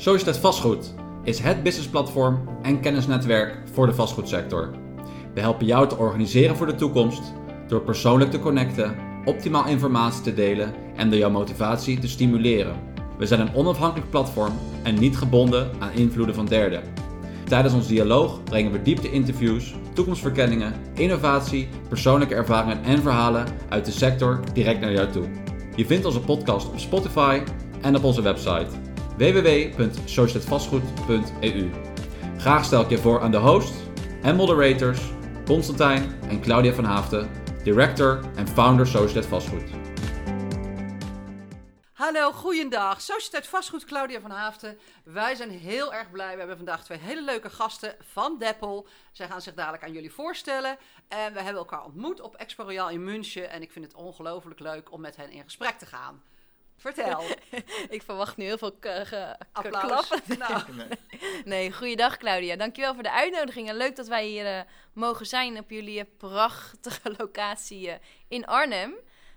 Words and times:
Societeit 0.00 0.36
Vastgoed 0.36 0.94
is 1.22 1.38
het 1.38 1.62
businessplatform 1.62 2.48
en 2.62 2.80
kennisnetwerk 2.80 3.58
voor 3.72 3.86
de 3.86 3.94
vastgoedsector. 3.94 4.70
We 5.34 5.40
helpen 5.40 5.66
jou 5.66 5.88
te 5.88 5.96
organiseren 5.96 6.56
voor 6.56 6.66
de 6.66 6.74
toekomst 6.74 7.22
door 7.68 7.80
persoonlijk 7.80 8.30
te 8.30 8.38
connecten, 8.38 8.96
optimaal 9.24 9.66
informatie 9.66 10.22
te 10.22 10.34
delen 10.34 10.74
en 10.96 11.10
door 11.10 11.18
jouw 11.18 11.30
motivatie 11.30 11.98
te 11.98 12.08
stimuleren. 12.08 12.76
We 13.18 13.26
zijn 13.26 13.40
een 13.40 13.54
onafhankelijk 13.54 14.10
platform 14.10 14.52
en 14.82 14.98
niet 14.98 15.16
gebonden 15.16 15.70
aan 15.78 15.92
invloeden 15.92 16.34
van 16.34 16.46
derden. 16.46 16.82
Tijdens 17.44 17.74
ons 17.74 17.86
dialoog 17.86 18.44
brengen 18.44 18.72
we 18.72 18.82
diepte-interviews, 18.82 19.74
toekomstverkenningen, 19.92 20.74
innovatie, 20.94 21.68
persoonlijke 21.88 22.34
ervaringen 22.34 22.84
en 22.84 23.02
verhalen 23.02 23.46
uit 23.68 23.84
de 23.84 23.92
sector 23.92 24.40
direct 24.52 24.80
naar 24.80 24.92
jou 24.92 25.10
toe. 25.10 25.24
Je 25.76 25.86
vindt 25.86 26.06
onze 26.06 26.20
podcast 26.20 26.68
op 26.68 26.78
Spotify 26.78 27.40
en 27.80 27.96
op 27.96 28.04
onze 28.04 28.22
website 28.22 28.89
www.societetvastgoed.eu. 29.20 31.70
Graag 32.38 32.64
stel 32.64 32.82
ik 32.82 32.90
je 32.90 32.98
voor 32.98 33.20
aan 33.20 33.30
de 33.30 33.36
host 33.36 33.74
en 34.22 34.36
moderators 34.36 35.00
Constantijn 35.46 36.22
en 36.22 36.40
Claudia 36.40 36.72
van 36.72 36.84
Haafden, 36.84 37.30
director 37.62 38.20
en 38.36 38.48
founder 38.48 38.86
Societeit 38.86 39.26
Vastgoed. 39.26 39.70
Hallo, 41.92 42.32
goeiedag. 42.32 43.00
Sociëteit 43.00 43.46
Vastgoed, 43.46 43.84
Claudia 43.84 44.20
van 44.20 44.30
Haafden. 44.30 44.78
Wij 45.04 45.34
zijn 45.34 45.50
heel 45.50 45.94
erg 45.94 46.10
blij. 46.10 46.32
We 46.32 46.38
hebben 46.38 46.56
vandaag 46.56 46.84
twee 46.84 46.98
hele 46.98 47.22
leuke 47.22 47.50
gasten 47.50 47.96
van 48.00 48.38
Deppel. 48.38 48.86
Zij 49.12 49.28
gaan 49.28 49.42
zich 49.42 49.54
dadelijk 49.54 49.82
aan 49.82 49.92
jullie 49.92 50.12
voorstellen. 50.12 50.78
En 51.08 51.32
we 51.32 51.40
hebben 51.40 51.62
elkaar 51.62 51.84
ontmoet 51.84 52.20
op 52.20 52.34
Expo 52.34 52.62
Royal 52.62 52.90
in 52.90 53.04
München. 53.04 53.50
En 53.50 53.62
ik 53.62 53.72
vind 53.72 53.84
het 53.84 53.94
ongelooflijk 53.94 54.60
leuk 54.60 54.92
om 54.92 55.00
met 55.00 55.16
hen 55.16 55.30
in 55.30 55.42
gesprek 55.42 55.78
te 55.78 55.86
gaan. 55.86 56.22
Vertel. 56.80 57.22
ik 57.96 58.02
verwacht 58.02 58.36
nu 58.36 58.44
heel 58.44 58.58
veel 58.58 58.74
applaus. 59.52 60.10
Nou. 60.38 60.62
nee, 61.44 61.72
goeiedag 61.72 62.16
Claudia. 62.16 62.56
Dankjewel 62.56 62.94
voor 62.94 63.02
de 63.02 63.10
uitnodiging. 63.10 63.68
En 63.68 63.76
leuk 63.76 63.96
dat 63.96 64.06
wij 64.06 64.26
hier 64.26 64.44
uh, 64.44 64.60
mogen 64.92 65.26
zijn 65.26 65.58
op 65.58 65.70
jullie 65.70 66.00
eh, 66.00 66.06
prachtige 66.16 67.14
locatie 67.18 67.88
uh, 67.88 67.94
in 68.28 68.46
Arnhem. 68.46 68.94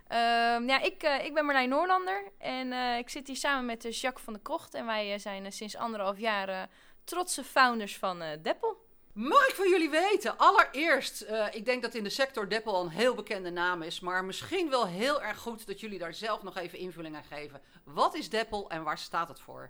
Ehm, 0.08 0.68
ja, 0.68 0.82
ik, 0.82 1.04
ik 1.24 1.34
ben 1.34 1.46
Marlijn 1.46 1.70
Noorlander 1.70 2.32
en 2.38 2.98
ik 2.98 3.10
zit 3.10 3.28
hier 3.28 3.36
samen 3.36 3.66
met 3.66 4.00
Jacques 4.00 4.24
van 4.24 4.34
der 4.34 4.42
Krocht. 4.42 4.74
En 4.74 4.86
wij 4.86 5.20
zijn 5.20 5.52
sinds 5.52 5.76
anderhalf 5.76 6.20
jaar 6.20 6.70
trotse 7.04 7.44
founders 7.44 7.98
van 7.98 8.24
Deppel. 8.42 8.83
Mag 9.14 9.48
ik 9.48 9.56
van 9.56 9.70
jullie 9.70 9.90
weten? 9.90 10.38
Allereerst, 10.38 11.24
uh, 11.24 11.46
ik 11.52 11.66
denk 11.66 11.82
dat 11.82 11.94
in 11.94 12.04
de 12.04 12.10
sector 12.10 12.50
Deppel 12.50 12.82
een 12.82 12.90
heel 12.90 13.16
bekende 13.16 13.50
naam 13.50 13.82
is. 13.82 14.00
Maar 14.00 14.26
misschien 14.26 14.70
wel 14.70 14.88
heel 14.88 15.22
erg 15.22 15.38
goed 15.38 15.68
dat 15.68 15.80
jullie 15.80 16.00
daar 16.00 16.14
zelf 16.14 16.44
nog 16.44 16.58
even 16.58 16.78
invulling 16.78 17.16
aan 17.16 17.24
geven. 17.24 17.62
Wat 17.84 18.16
is 18.16 18.30
Deppel 18.30 18.70
en 18.70 18.84
waar 18.84 18.98
staat 18.98 19.28
het 19.28 19.40
voor? 19.40 19.70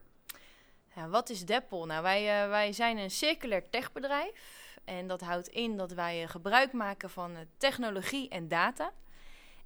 Ja, 0.95 1.07
wat 1.07 1.29
is 1.29 1.45
Deppel? 1.45 1.85
Nou, 1.85 2.03
wij, 2.03 2.43
uh, 2.43 2.49
wij 2.49 2.73
zijn 2.73 2.97
een 2.97 3.11
circulair 3.11 3.69
techbedrijf. 3.69 4.31
En 4.85 5.07
dat 5.07 5.21
houdt 5.21 5.47
in 5.47 5.77
dat 5.77 5.91
wij 5.91 6.23
uh, 6.23 6.29
gebruik 6.29 6.71
maken 6.71 7.09
van 7.09 7.37
technologie 7.57 8.29
en 8.29 8.47
data. 8.47 8.91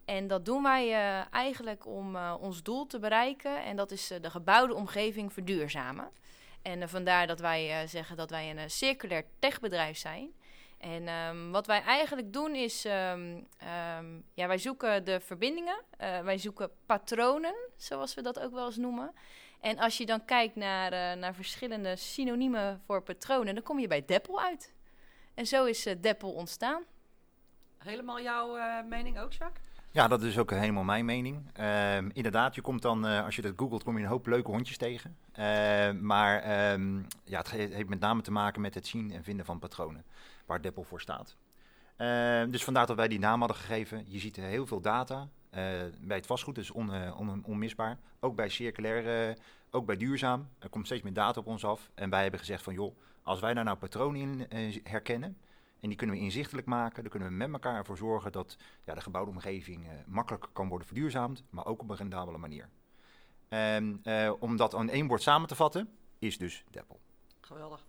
En 0.05 0.27
dat 0.27 0.45
doen 0.45 0.63
wij 0.63 0.91
eigenlijk 1.31 1.85
om 1.85 2.15
ons 2.17 2.63
doel 2.63 2.87
te 2.87 2.99
bereiken. 2.99 3.63
En 3.63 3.75
dat 3.75 3.91
is 3.91 4.07
de 4.21 4.29
gebouwde 4.29 4.73
omgeving 4.73 5.33
verduurzamen. 5.33 6.11
En 6.61 6.81
uh, 6.81 6.87
vandaar 6.87 7.27
dat 7.27 7.39
wij 7.39 7.81
uh, 7.81 7.89
zeggen 7.89 8.15
dat 8.17 8.29
wij 8.29 8.49
een 8.49 8.57
uh, 8.57 8.63
circulair 8.67 9.25
techbedrijf 9.39 9.97
zijn. 9.97 10.31
En 10.77 11.07
um, 11.07 11.51
wat 11.51 11.67
wij 11.67 11.81
eigenlijk 11.81 12.33
doen 12.33 12.55
is, 12.55 12.85
um, 12.85 12.91
um, 12.91 14.23
ja, 14.33 14.47
wij 14.47 14.57
zoeken 14.57 15.03
de 15.03 15.19
verbindingen, 15.19 15.81
wij 15.97 16.37
zoeken 16.37 16.71
patronen, 16.85 17.55
zoals 17.75 18.13
we 18.13 18.21
dat 18.21 18.39
ook 18.39 18.51
wel 18.51 18.65
eens 18.65 18.77
noemen. 18.77 19.13
En 19.59 19.79
als 19.79 19.97
je 19.97 20.05
dan 20.05 20.25
kijkt 20.25 20.55
naar, 20.55 21.17
naar 21.17 21.35
verschillende 21.35 21.95
synoniemen 21.95 22.81
voor 22.85 23.01
patronen, 23.01 23.53
dan 23.53 23.63
kom 23.63 23.79
je 23.79 23.87
bij 23.87 24.05
Deppel 24.05 24.41
uit. 24.41 24.73
En 25.33 25.47
zo 25.47 25.65
is 25.65 25.83
Deppel 26.01 26.31
ontstaan. 26.31 26.83
Helemaal 27.77 28.21
jouw 28.21 28.83
mening 28.83 29.19
ook, 29.19 29.33
Jacques? 29.33 29.66
Ja, 29.97 30.07
dat 30.07 30.21
is 30.21 30.37
ook 30.37 30.51
helemaal 30.51 30.83
mijn 30.83 31.05
mening. 31.05 31.41
Uh, 31.59 31.97
inderdaad, 31.97 32.55
je 32.55 32.61
komt 32.61 32.81
dan, 32.81 33.05
uh, 33.05 33.25
als 33.25 33.35
je 33.35 33.41
dat 33.41 33.53
googelt, 33.55 33.83
kom 33.83 33.97
je 33.97 34.03
een 34.03 34.09
hoop 34.09 34.27
leuke 34.27 34.51
hondjes 34.51 34.77
tegen. 34.77 35.17
Uh, 35.39 35.91
maar 35.91 36.71
um, 36.73 37.07
ja, 37.23 37.37
het 37.37 37.51
heeft 37.51 37.89
met 37.89 37.99
name 37.99 38.21
te 38.21 38.31
maken 38.31 38.61
met 38.61 38.73
het 38.73 38.87
zien 38.87 39.11
en 39.11 39.23
vinden 39.23 39.45
van 39.45 39.59
patronen, 39.59 40.03
waar 40.45 40.61
Deppel 40.61 40.83
voor 40.83 41.01
staat. 41.01 41.35
Ehm, 41.95 42.49
dus 42.49 42.63
vandaar 42.63 42.85
dat 42.85 42.95
wij 42.95 43.07
die 43.07 43.19
naam 43.19 43.39
hadden 43.39 43.57
gegeven. 43.57 44.05
Je 44.07 44.19
ziet 44.19 44.35
heel 44.35 44.67
veel 44.67 44.81
data 44.81 45.27
eh, 45.49 45.61
bij 46.01 46.17
het 46.17 46.25
vastgoed, 46.25 46.55
dus 46.55 46.71
on, 46.71 47.13
on, 47.13 47.43
onmisbaar. 47.45 47.97
Ook 48.19 48.35
bij 48.35 48.49
circulair, 48.49 49.37
ook 49.71 49.85
bij 49.85 49.97
duurzaam. 49.97 50.47
Er 50.59 50.69
komt 50.69 50.85
steeds 50.85 51.03
meer 51.03 51.13
data 51.13 51.39
op 51.39 51.47
ons 51.47 51.65
af. 51.65 51.89
En 51.95 52.09
wij 52.09 52.21
hebben 52.21 52.39
gezegd 52.39 52.63
van, 52.63 52.73
joh, 52.73 52.97
als 53.23 53.39
wij 53.39 53.53
daar 53.53 53.63
nou 53.63 53.77
patronen 53.77 54.49
in 54.49 54.81
herkennen 54.83 55.37
en 55.79 55.87
die 55.89 55.97
kunnen 55.97 56.15
we 56.15 56.21
inzichtelijk 56.21 56.67
maken. 56.67 57.01
Dan 57.01 57.11
kunnen 57.11 57.29
we 57.29 57.35
met 57.35 57.51
elkaar 57.51 57.75
ervoor 57.75 57.97
zorgen 57.97 58.31
dat 58.31 58.57
ja, 58.83 58.93
de 58.93 59.01
gebouwde 59.01 59.31
omgeving 59.31 59.85
uh, 59.85 59.91
makkelijker 60.05 60.49
kan 60.53 60.67
worden 60.67 60.87
verduurzaamd, 60.87 61.43
maar 61.49 61.65
ook 61.65 61.81
op 61.81 61.89
een 61.89 61.95
rendabele 61.95 62.37
manier. 62.37 62.69
En 63.47 64.01
uh, 64.03 64.33
om 64.39 64.57
dat 64.57 64.75
aan 64.75 64.89
één 64.89 65.07
woord 65.07 65.21
samen 65.21 65.47
te 65.47 65.55
vatten, 65.55 65.89
is 66.19 66.37
dus 66.37 66.63
Deppel. 66.69 66.99
Geweldig. 67.41 67.86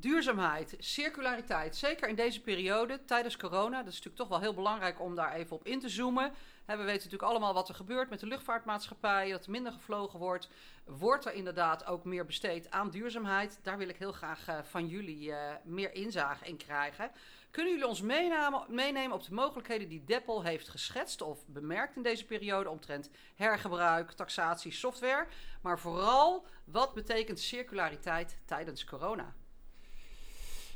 Duurzaamheid, 0.00 0.74
circulariteit, 0.78 1.76
zeker 1.76 2.08
in 2.08 2.14
deze 2.14 2.40
periode 2.40 3.04
tijdens 3.04 3.36
corona. 3.36 3.78
Dat 3.78 3.92
is 3.92 3.94
natuurlijk 3.94 4.16
toch 4.16 4.28
wel 4.28 4.40
heel 4.40 4.54
belangrijk 4.54 5.00
om 5.00 5.14
daar 5.14 5.32
even 5.34 5.56
op 5.56 5.66
in 5.66 5.80
te 5.80 5.88
zoomen. 5.88 6.32
we 6.66 6.76
weten 6.76 6.86
natuurlijk 6.92 7.22
allemaal 7.22 7.54
wat 7.54 7.68
er 7.68 7.74
gebeurt 7.74 8.10
met 8.10 8.20
de 8.20 8.26
luchtvaartmaatschappijen, 8.26 9.30
dat 9.30 9.44
er 9.44 9.50
minder 9.50 9.72
gevlogen 9.72 10.18
wordt. 10.18 10.48
Wordt 10.84 11.24
er 11.24 11.32
inderdaad 11.32 11.86
ook 11.86 12.04
meer 12.04 12.26
besteed 12.26 12.70
aan 12.70 12.90
duurzaamheid? 12.90 13.58
Daar 13.62 13.78
wil 13.78 13.88
ik 13.88 13.96
heel 13.96 14.12
graag 14.12 14.48
uh, 14.48 14.58
van 14.62 14.86
jullie 14.86 15.28
uh, 15.28 15.36
meer 15.64 15.94
inzage 15.94 16.44
in 16.44 16.56
krijgen. 16.56 17.10
Kunnen 17.50 17.72
jullie 17.72 17.88
ons 17.88 18.02
meenemen, 18.02 18.64
meenemen 18.68 19.16
op 19.16 19.24
de 19.24 19.34
mogelijkheden 19.34 19.88
die 19.88 20.04
Deppel 20.04 20.42
heeft 20.42 20.68
geschetst 20.68 21.22
of 21.22 21.46
bemerkt 21.46 21.96
in 21.96 22.02
deze 22.02 22.24
periode 22.24 22.70
omtrent 22.70 23.10
hergebruik, 23.34 24.10
taxatie, 24.10 24.72
software? 24.72 25.26
Maar 25.62 25.78
vooral, 25.78 26.46
wat 26.64 26.94
betekent 26.94 27.40
circulariteit 27.40 28.38
tijdens 28.44 28.84
corona? 28.84 29.34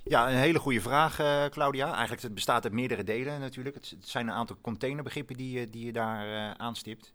Ja, 0.05 0.31
een 0.31 0.37
hele 0.37 0.59
goede 0.59 0.81
vraag, 0.81 1.21
uh, 1.21 1.45
Claudia. 1.45 1.93
Eigenlijk 1.93 2.23
het 2.23 2.35
bestaat 2.35 2.65
uit 2.65 2.73
meerdere 2.73 3.05
delen 3.05 3.41
natuurlijk. 3.41 3.75
Het, 3.75 3.97
zijn 4.01 4.29
een 4.29 4.35
aantal 4.35 4.57
containerbegrippen 4.61 5.37
die, 5.37 5.59
je, 5.59 5.71
die 5.71 5.85
je 5.85 5.93
daar 5.93 6.27
uh, 6.27 6.51
aanstipt. 6.51 7.15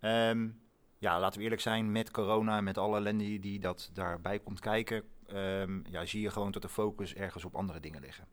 Um, 0.00 0.60
ja, 0.98 1.20
laten 1.20 1.38
we 1.38 1.44
eerlijk 1.44 1.62
zijn, 1.62 1.92
met 1.92 2.10
corona, 2.10 2.60
met 2.60 2.78
alle 2.78 2.96
ellende 2.96 3.38
die 3.38 3.58
dat 3.58 3.90
daarbij 3.92 4.38
komt 4.38 4.60
kijken, 4.60 5.02
um, 5.32 5.84
ja, 5.90 6.04
zie 6.04 6.20
je 6.20 6.30
gewoon 6.30 6.50
dat 6.50 6.62
de 6.62 6.68
focus 6.68 7.14
ergens 7.14 7.44
op 7.44 7.54
andere 7.54 7.80
dingen 7.80 8.00
liggen. 8.00 8.26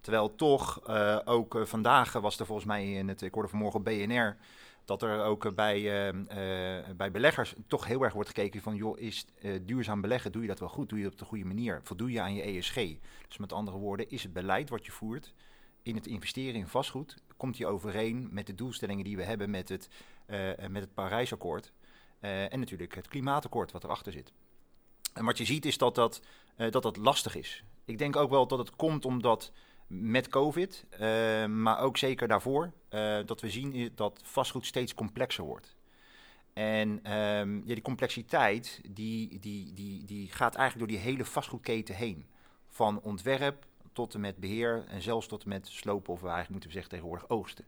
Terwijl 0.00 0.34
toch, 0.34 0.88
uh, 0.88 1.18
ook 1.24 1.58
vandaag 1.62 2.12
was 2.12 2.38
er 2.38 2.46
volgens 2.46 2.66
mij 2.66 2.92
in 2.92 3.08
het, 3.08 3.22
ik 3.22 3.34
hoorde 3.34 3.48
vanmorgen 3.48 3.78
op 3.78 3.84
BNR, 3.84 4.36
dat 4.86 5.02
er 5.02 5.24
ook 5.24 5.54
bij, 5.54 6.08
uh, 6.08 6.90
bij 6.96 7.10
beleggers 7.10 7.54
toch 7.66 7.86
heel 7.86 8.02
erg 8.02 8.12
wordt 8.12 8.28
gekeken 8.28 8.62
van, 8.62 8.74
joh, 8.74 8.98
is 8.98 9.26
duurzaam 9.62 10.00
beleggen, 10.00 10.32
doe 10.32 10.42
je 10.42 10.48
dat 10.48 10.58
wel 10.58 10.68
goed, 10.68 10.88
doe 10.88 10.98
je 10.98 11.04
dat 11.04 11.12
op 11.12 11.18
de 11.18 11.24
goede 11.24 11.44
manier, 11.44 11.80
voldoe 11.82 12.10
je 12.10 12.20
aan 12.20 12.34
je 12.34 12.42
ESG? 12.42 12.74
Dus 13.28 13.38
met 13.38 13.52
andere 13.52 13.76
woorden, 13.76 14.10
is 14.10 14.22
het 14.22 14.32
beleid 14.32 14.68
wat 14.68 14.86
je 14.86 14.92
voert 14.92 15.34
in 15.82 15.94
het 15.94 16.06
investeren 16.06 16.54
in 16.54 16.66
vastgoed, 16.66 17.16
komt 17.36 17.56
die 17.56 17.66
overeen 17.66 18.28
met 18.30 18.46
de 18.46 18.54
doelstellingen 18.54 19.04
die 19.04 19.16
we 19.16 19.22
hebben 19.22 19.50
met 19.50 19.68
het, 19.68 19.88
met 20.70 20.82
het 20.82 20.94
Parijsakkoord 20.94 21.72
en 22.20 22.58
natuurlijk 22.58 22.94
het 22.94 23.08
klimaatakkoord 23.08 23.72
wat 23.72 23.84
erachter 23.84 24.12
zit. 24.12 24.32
En 25.12 25.24
wat 25.24 25.38
je 25.38 25.44
ziet 25.44 25.64
is 25.64 25.78
dat 25.78 25.94
dat, 25.94 26.20
dat, 26.56 26.82
dat 26.82 26.96
lastig 26.96 27.34
is. 27.34 27.64
Ik 27.84 27.98
denk 27.98 28.16
ook 28.16 28.30
wel 28.30 28.46
dat 28.46 28.58
het 28.58 28.76
komt 28.76 29.04
omdat 29.04 29.52
met 29.86 30.28
COVID, 30.28 30.84
uh, 30.92 31.46
maar 31.46 31.80
ook 31.80 31.96
zeker 31.96 32.28
daarvoor, 32.28 32.72
uh, 32.90 33.18
dat 33.26 33.40
we 33.40 33.50
zien 33.50 33.92
dat 33.94 34.20
vastgoed 34.24 34.66
steeds 34.66 34.94
complexer 34.94 35.44
wordt. 35.44 35.76
En 36.52 37.12
um, 37.12 37.62
ja, 37.66 37.74
die 37.74 37.82
complexiteit 37.82 38.80
die, 38.90 39.38
die, 39.38 39.72
die, 39.72 40.04
die 40.04 40.30
gaat 40.30 40.54
eigenlijk 40.54 40.88
door 40.88 40.98
die 40.98 41.10
hele 41.10 41.24
vastgoedketen 41.24 41.94
heen. 41.94 42.26
Van 42.68 43.00
ontwerp 43.00 43.66
tot 43.92 44.14
en 44.14 44.20
met 44.20 44.36
beheer 44.36 44.84
en 44.88 45.02
zelfs 45.02 45.26
tot 45.26 45.42
en 45.42 45.48
met 45.48 45.66
slopen 45.66 46.12
of 46.12 46.20
we 46.20 46.26
eigenlijk 46.26 46.52
moeten 46.52 46.70
zeggen 46.72 46.90
tegenwoordig 46.90 47.28
oogsten. 47.28 47.64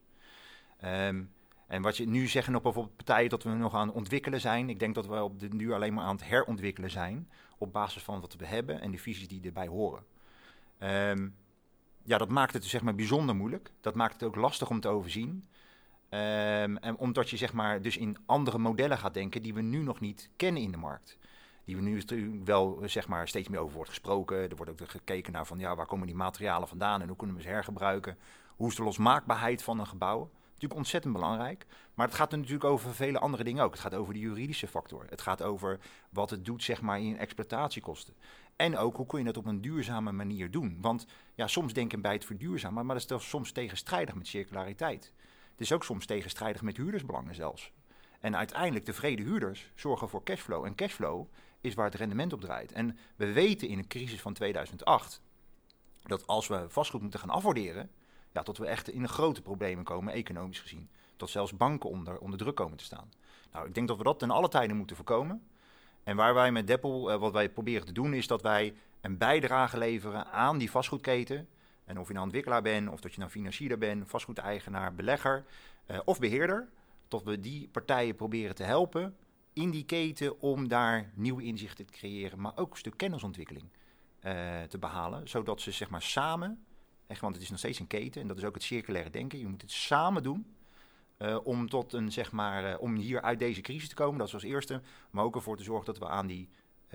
Um, 0.84 1.30
en 1.66 1.82
wat 1.82 1.96
je 1.96 2.06
nu 2.06 2.26
zeggen 2.26 2.54
op 2.54 2.62
bijvoorbeeld 2.62 2.96
partijen 2.96 3.30
dat 3.30 3.42
we 3.42 3.50
nog 3.50 3.74
aan 3.74 3.86
het 3.86 3.96
ontwikkelen 3.96 4.40
zijn. 4.40 4.68
Ik 4.68 4.78
denk 4.78 4.94
dat 4.94 5.06
we 5.06 5.22
op 5.22 5.40
de 5.40 5.48
nu 5.48 5.72
alleen 5.72 5.94
maar 5.94 6.04
aan 6.04 6.16
het 6.16 6.28
herontwikkelen 6.28 6.90
zijn. 6.90 7.28
Op 7.58 7.72
basis 7.72 8.02
van 8.02 8.20
wat 8.20 8.36
we 8.36 8.46
hebben 8.46 8.80
en 8.80 8.90
de 8.90 8.98
visies 8.98 9.28
die 9.28 9.42
erbij 9.42 9.66
horen. 9.66 10.04
Um, 10.80 11.34
ja, 12.08 12.18
dat 12.18 12.28
maakt 12.28 12.52
het 12.52 12.64
zeg 12.64 12.82
maar 12.82 12.94
bijzonder 12.94 13.36
moeilijk. 13.36 13.70
Dat 13.80 13.94
maakt 13.94 14.12
het 14.12 14.22
ook 14.22 14.36
lastig 14.36 14.70
om 14.70 14.80
te 14.80 14.88
overzien. 14.88 15.44
Um, 16.10 16.76
en 16.76 16.96
omdat 16.96 17.30
je 17.30 17.36
zeg 17.36 17.52
maar 17.52 17.82
dus 17.82 17.96
in 17.96 18.16
andere 18.26 18.58
modellen 18.58 18.98
gaat 18.98 19.14
denken 19.14 19.42
die 19.42 19.54
we 19.54 19.60
nu 19.60 19.78
nog 19.78 20.00
niet 20.00 20.30
kennen 20.36 20.62
in 20.62 20.70
de 20.70 20.76
markt. 20.76 21.18
Die 21.64 21.76
we 21.76 21.82
nu 21.82 22.02
wel 22.44 22.82
zeg 22.84 23.08
maar 23.08 23.28
steeds 23.28 23.48
meer 23.48 23.60
over 23.60 23.74
wordt 23.74 23.90
gesproken. 23.90 24.50
Er 24.50 24.56
wordt 24.56 24.70
ook 24.70 24.90
gekeken 24.90 25.32
naar 25.32 25.46
van 25.46 25.58
ja, 25.58 25.76
waar 25.76 25.86
komen 25.86 26.06
die 26.06 26.16
materialen 26.16 26.68
vandaan 26.68 27.00
en 27.00 27.08
hoe 27.08 27.16
kunnen 27.16 27.36
we 27.36 27.42
ze 27.42 27.48
hergebruiken. 27.48 28.18
Hoe 28.56 28.68
is 28.68 28.74
de 28.74 28.82
losmaakbaarheid 28.82 29.62
van 29.62 29.78
een 29.78 29.86
gebouw? 29.86 30.30
Natuurlijk 30.48 30.80
ontzettend 30.80 31.12
belangrijk. 31.12 31.66
Maar 31.94 32.06
het 32.06 32.16
gaat 32.16 32.32
er 32.32 32.38
natuurlijk 32.38 32.64
over 32.64 32.94
vele 32.94 33.18
andere 33.18 33.44
dingen 33.44 33.64
ook. 33.64 33.72
Het 33.72 33.80
gaat 33.80 33.94
over 33.94 34.12
de 34.12 34.20
juridische 34.20 34.68
factor. 34.68 35.06
Het 35.08 35.20
gaat 35.20 35.42
over 35.42 35.78
wat 36.10 36.30
het 36.30 36.44
doet 36.44 36.62
zeg 36.62 36.80
maar, 36.82 37.00
in 37.00 37.18
exploitatiekosten. 37.18 38.14
En 38.58 38.76
ook 38.76 38.96
hoe 38.96 39.06
kun 39.06 39.18
je 39.18 39.24
dat 39.24 39.36
op 39.36 39.46
een 39.46 39.60
duurzame 39.60 40.12
manier 40.12 40.50
doen. 40.50 40.78
Want 40.80 41.06
ja, 41.34 41.46
soms 41.46 41.72
denken 41.72 42.00
bij 42.00 42.12
het 42.12 42.24
verduurzamen, 42.24 42.86
maar 42.86 42.98
dat 42.98 43.20
is 43.20 43.28
soms 43.28 43.52
tegenstrijdig 43.52 44.14
met 44.14 44.26
circulariteit. 44.26 45.12
Het 45.50 45.60
is 45.60 45.72
ook 45.72 45.84
soms 45.84 46.06
tegenstrijdig 46.06 46.62
met 46.62 46.76
huurdersbelangen 46.76 47.34
zelfs. 47.34 47.72
En 48.20 48.36
uiteindelijk 48.36 48.84
tevreden 48.84 49.24
huurders 49.24 49.70
zorgen 49.74 50.08
voor 50.08 50.22
cashflow. 50.22 50.64
En 50.64 50.74
cashflow 50.74 51.26
is 51.60 51.74
waar 51.74 51.84
het 51.84 51.94
rendement 51.94 52.32
op 52.32 52.40
draait. 52.40 52.72
En 52.72 52.98
we 53.16 53.32
weten 53.32 53.68
in 53.68 53.78
een 53.78 53.86
crisis 53.86 54.20
van 54.20 54.32
2008 54.32 55.22
dat 56.02 56.26
als 56.26 56.46
we 56.46 56.64
vastgoed 56.68 57.00
moeten 57.00 57.20
gaan 57.20 57.30
afwaarderen, 57.30 57.90
ja, 58.32 58.42
tot 58.42 58.58
we 58.58 58.66
echt 58.66 58.90
in 58.90 59.08
grote 59.08 59.42
problemen 59.42 59.84
komen, 59.84 60.12
economisch 60.12 60.60
gezien. 60.60 60.90
Tot 61.16 61.30
zelfs 61.30 61.56
banken 61.56 61.90
onder, 61.90 62.18
onder 62.18 62.38
druk 62.38 62.54
komen 62.54 62.76
te 62.76 62.84
staan. 62.84 63.12
Nou, 63.52 63.66
ik 63.66 63.74
denk 63.74 63.88
dat 63.88 63.96
we 63.96 64.04
dat 64.04 64.18
ten 64.18 64.30
alle 64.30 64.48
tijden 64.48 64.76
moeten 64.76 64.96
voorkomen. 64.96 65.48
En 66.08 66.16
waar 66.16 66.34
wij 66.34 66.52
met 66.52 66.66
Deppel, 66.66 67.12
uh, 67.12 67.18
wat 67.18 67.32
wij 67.32 67.48
proberen 67.48 67.86
te 67.86 67.92
doen, 67.92 68.14
is 68.14 68.26
dat 68.26 68.42
wij 68.42 68.74
een 69.00 69.18
bijdrage 69.18 69.78
leveren 69.78 70.26
aan 70.26 70.58
die 70.58 70.70
vastgoedketen. 70.70 71.48
En 71.84 71.98
of 71.98 72.06
je 72.06 72.12
nou 72.12 72.24
ontwikkelaar 72.24 72.62
bent, 72.62 72.88
of 72.88 73.00
dat 73.00 73.12
je 73.12 73.18
nou 73.18 73.30
financier 73.30 73.78
bent, 73.78 74.10
vastgoedeigenaar, 74.10 74.94
belegger 74.94 75.44
uh, 75.86 75.98
of 76.04 76.18
beheerder. 76.18 76.68
Tot 77.08 77.24
we 77.24 77.40
die 77.40 77.68
partijen 77.68 78.14
proberen 78.14 78.54
te 78.54 78.62
helpen 78.62 79.16
in 79.52 79.70
die 79.70 79.84
keten 79.84 80.40
om 80.40 80.68
daar 80.68 81.10
nieuwe 81.14 81.42
inzichten 81.42 81.86
te 81.86 81.92
creëren, 81.92 82.40
maar 82.40 82.56
ook 82.56 82.70
een 82.70 82.78
stuk 82.78 82.96
kennisontwikkeling 82.96 83.64
uh, 84.22 84.62
te 84.62 84.78
behalen. 84.78 85.28
Zodat 85.28 85.60
ze 85.60 85.70
zeg 85.70 85.90
maar 85.90 86.02
samen, 86.02 86.64
echt, 87.06 87.20
want 87.20 87.34
het 87.34 87.42
is 87.42 87.50
nog 87.50 87.58
steeds 87.58 87.78
een 87.78 87.86
keten 87.86 88.20
en 88.20 88.28
dat 88.28 88.36
is 88.36 88.44
ook 88.44 88.54
het 88.54 88.62
circulaire 88.62 89.10
denken. 89.10 89.38
Je 89.38 89.46
moet 89.46 89.62
het 89.62 89.70
samen 89.70 90.22
doen 90.22 90.46
uh, 91.18 91.38
om, 91.42 91.68
tot 91.68 91.92
een, 91.92 92.12
zeg 92.12 92.32
maar, 92.32 92.70
uh, 92.70 92.80
om 92.80 92.94
hier 92.94 93.22
uit 93.22 93.38
deze 93.38 93.60
crisis 93.60 93.88
te 93.88 93.94
komen. 93.94 94.18
Dat 94.18 94.26
is 94.26 94.34
als 94.34 94.42
eerste. 94.42 94.80
Maar 95.10 95.24
ook 95.24 95.34
ervoor 95.34 95.56
te 95.56 95.62
zorgen 95.62 95.86
dat 95.86 95.98
we 95.98 96.08
aan 96.08 96.26
die 96.26 96.48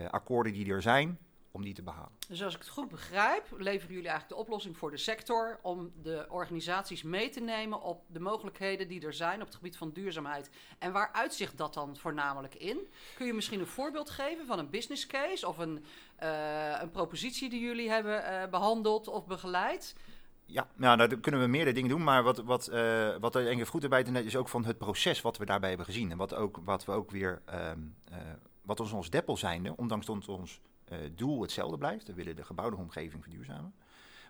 akkoorden 0.10 0.54
die 0.54 0.72
er 0.72 0.82
zijn, 0.82 1.20
om 1.52 1.64
die 1.64 1.74
te 1.74 1.84
behalen. 1.84 2.12
Dus 2.28 2.44
als 2.44 2.54
ik 2.54 2.60
het 2.60 2.70
goed 2.70 2.90
begrijp, 2.90 3.46
leveren 3.58 3.94
jullie 3.94 4.10
eigenlijk 4.10 4.40
de 4.40 4.46
oplossing 4.46 4.78
voor 4.78 4.92
de 4.92 4.98
sector 4.98 5.60
om 5.62 5.92
de 6.02 6.26
organisaties 6.30 7.04
mee 7.04 7.30
te 7.30 7.40
nemen 7.40 7.82
op 7.82 8.04
de 8.08 8.20
mogelijkheden 8.20 8.88
die 8.88 9.06
er 9.06 9.14
zijn 9.14 9.40
op 9.40 9.46
het 9.48 9.56
gebied 9.56 9.78
van 9.78 9.92
duurzaamheid. 9.92 10.50
En 10.80 10.92
waar 10.92 11.10
uitzicht 11.12 11.58
dat 11.58 11.74
dan 11.74 11.98
voornamelijk 11.98 12.56
in? 12.56 12.78
Kun 13.16 13.26
je 13.26 13.34
misschien 13.34 13.60
een 13.60 13.68
voorbeeld 13.68 14.10
geven 14.10 14.46
van 14.46 14.60
een 14.60 14.70
business 14.70 15.08
case 15.08 15.48
of 15.48 15.58
een, 15.58 15.86
een 16.82 16.92
propositie 16.92 17.50
die 17.50 17.62
jullie 17.62 17.90
hebben 17.90 18.50
behandeld 18.50 19.08
of 19.08 19.26
begeleid? 19.26 19.96
Ja, 20.54 20.68
nou, 20.76 20.98
daar 20.98 21.18
kunnen 21.18 21.42
we 21.42 21.48
meerdere 21.48 21.76
dingen 21.76 21.90
doen. 21.90 22.04
Maar 22.04 22.24
wat, 22.24 22.38
wat, 22.38 22.70
uh, 22.74 23.16
wat 23.20 23.36
er 23.36 23.44
denk 23.44 23.68
goed 23.68 23.84
erbij 23.84 24.04
te 24.04 24.24
is 24.24 24.36
ook 24.36 24.50
van 24.50 24.66
het 24.66 24.78
proces 24.78 25.22
wat 25.22 25.38
we 25.38 25.46
daarbij 25.46 25.70
hebben 25.70 25.88
gezien. 25.88 26.12
En 26.12 26.18
wat, 26.18 26.34
ook, 26.34 26.60
wat 26.64 26.86
we 26.86 26.92
ook 26.92 27.12
weer, 27.12 27.42
um, 27.54 27.96
wat 28.62 28.80
ons 28.80 28.92
ons 28.92 29.10
deppel 29.10 29.38
zijnde, 29.38 29.78
ondanks 29.78 30.06
dat 30.06 30.28
ons 30.28 30.62
uh, 30.92 30.98
doel 31.16 31.42
hetzelfde 31.42 31.78
blijft. 31.78 32.08
We 32.08 32.14
willen 32.14 32.36
de 32.36 32.44
gebouwde 32.44 32.78
omgeving 32.78 33.24
verduurzamen. 33.24 33.74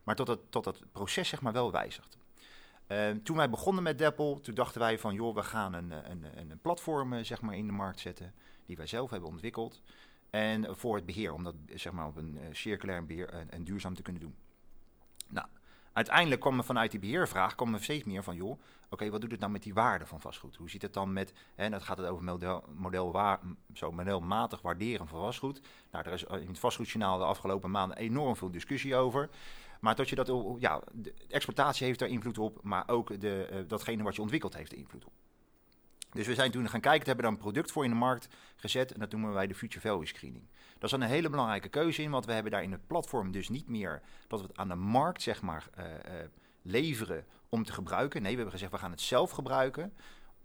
Maar 0.03 0.15
tot, 0.15 0.27
het, 0.27 0.39
tot 0.49 0.63
dat 0.63 0.83
proces 0.91 1.29
zeg 1.29 1.41
maar 1.41 1.53
wel 1.53 1.71
wijzigt. 1.71 2.17
Uh, 2.87 3.09
toen 3.23 3.37
wij 3.37 3.49
begonnen 3.49 3.83
met 3.83 3.97
Deppel, 3.97 4.39
toen 4.39 4.55
dachten 4.55 4.81
wij 4.81 4.99
van 4.99 5.13
joh, 5.13 5.35
we 5.35 5.43
gaan 5.43 5.73
een, 5.73 5.91
een, 5.91 6.25
een 6.35 6.59
platform 6.61 7.23
zeg 7.23 7.41
maar 7.41 7.55
in 7.55 7.67
de 7.67 7.73
markt 7.73 7.99
zetten. 7.99 8.33
Die 8.65 8.77
wij 8.77 8.87
zelf 8.87 9.09
hebben 9.09 9.29
ontwikkeld. 9.29 9.81
En 10.29 10.75
voor 10.75 10.95
het 10.95 11.05
beheer, 11.05 11.33
om 11.33 11.43
dat 11.43 11.55
zeg 11.73 11.91
maar 11.91 12.07
op 12.07 12.15
een 12.15 12.39
circulair 12.51 13.05
beheer 13.05 13.29
en 13.49 13.63
duurzaam 13.63 13.95
te 13.95 14.01
kunnen 14.01 14.21
doen. 14.21 14.35
Uiteindelijk 15.93 16.41
kwam 16.41 16.57
er 16.57 16.63
vanuit 16.63 16.91
die 16.91 16.99
beheervraag 16.99 17.55
kwam 17.55 17.73
er 17.73 17.83
steeds 17.83 18.03
meer 18.03 18.23
van, 18.23 18.35
joh, 18.35 18.59
oké, 18.89 19.09
wat 19.09 19.21
doet 19.21 19.31
het 19.31 19.39
nou 19.39 19.51
met 19.51 19.63
die 19.63 19.73
waarde 19.73 20.05
van 20.05 20.21
vastgoed? 20.21 20.55
Hoe 20.55 20.69
ziet 20.69 20.81
het 20.81 20.93
dan 20.93 21.13
met, 21.13 21.33
en 21.55 21.71
dat 21.71 21.83
gaat 21.83 21.97
het 21.97 22.07
over 22.07 22.23
model, 22.23 22.63
model 22.75 23.11
waar, 23.11 23.39
zo 23.73 23.91
modelmatig 23.91 24.61
waarderen 24.61 25.07
van 25.07 25.19
vastgoed. 25.19 25.61
Nou, 25.91 26.05
er 26.05 26.13
is 26.13 26.23
in 26.23 26.47
het 26.47 26.59
vastgoedjournaal 26.59 27.17
de 27.17 27.23
afgelopen 27.23 27.71
maanden 27.71 27.97
enorm 27.97 28.35
veel 28.35 28.51
discussie 28.51 28.95
over. 28.95 29.29
Maar 29.79 29.95
dat 29.95 30.09
je 30.09 30.15
dat, 30.15 30.31
ja, 30.59 30.81
de 30.91 31.13
exploitatie 31.29 31.85
heeft 31.85 31.99
daar 31.99 32.09
invloed 32.09 32.37
op, 32.37 32.59
maar 32.61 32.83
ook 32.87 33.19
de, 33.21 33.49
uh, 33.51 33.59
datgene 33.67 34.03
wat 34.03 34.15
je 34.15 34.21
ontwikkeld 34.21 34.55
heeft 34.55 34.73
invloed 34.73 35.05
op. 35.05 35.13
Dus 36.11 36.27
we 36.27 36.35
zijn 36.35 36.51
toen 36.51 36.69
gaan 36.69 36.79
kijken, 36.79 37.05
hebben 37.05 37.23
daar 37.25 37.33
een 37.33 37.39
product 37.39 37.71
voor 37.71 37.83
in 37.83 37.89
de 37.89 37.95
markt 37.95 38.27
gezet 38.55 38.91
en 38.91 38.99
dat 38.99 39.11
noemen 39.11 39.33
wij 39.33 39.47
de 39.47 39.55
Future 39.55 39.87
Value 39.87 40.05
Screening. 40.05 40.47
Dat 40.83 40.91
is 40.91 40.97
dan 40.97 41.07
een 41.07 41.15
hele 41.15 41.29
belangrijke 41.29 41.69
keuze 41.69 42.01
in, 42.01 42.11
want 42.11 42.25
we 42.25 42.31
hebben 42.31 42.51
daar 42.51 42.63
in 42.63 42.71
het 42.71 42.87
platform 42.87 43.31
dus 43.31 43.49
niet 43.49 43.67
meer 43.67 44.01
dat 44.27 44.41
we 44.41 44.47
het 44.47 44.57
aan 44.57 44.67
de 44.67 44.75
markt 44.75 45.21
zeg 45.21 45.41
maar 45.41 45.69
uh, 45.77 45.85
uh, 45.85 45.91
leveren 46.61 47.25
om 47.49 47.63
te 47.63 47.73
gebruiken. 47.73 48.21
Nee, 48.21 48.29
we 48.31 48.35
hebben 48.35 48.53
gezegd 48.53 48.71
we 48.71 48.77
gaan 48.77 48.91
het 48.91 49.01
zelf 49.01 49.31
gebruiken 49.31 49.93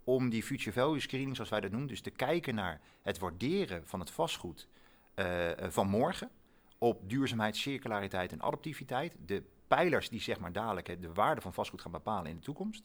om 0.03 0.29
die 0.29 0.43
Future 0.43 0.71
Value 0.71 0.99
Screening, 0.99 1.35
zoals 1.35 1.49
wij 1.49 1.59
dat 1.59 1.71
noemen, 1.71 1.89
dus 1.89 2.01
te 2.01 2.09
kijken 2.09 2.55
naar 2.55 2.81
het 3.01 3.19
waarderen 3.19 3.87
van 3.87 3.99
het 3.99 4.11
vastgoed 4.11 4.67
uh, 5.15 5.25
van 5.57 5.87
morgen 5.87 6.29
op 6.77 7.09
duurzaamheid, 7.09 7.55
circulariteit 7.55 8.31
en 8.31 8.41
adaptiviteit. 8.41 9.15
De 9.25 9.43
pijlers 9.67 10.09
die 10.09 10.21
zeg 10.21 10.39
maar 10.39 10.51
dadelijk 10.51 11.01
de 11.01 11.13
waarde 11.13 11.41
van 11.41 11.53
vastgoed 11.53 11.81
gaan 11.81 11.91
bepalen 11.91 12.31
in 12.31 12.35
de 12.35 12.43
toekomst, 12.43 12.83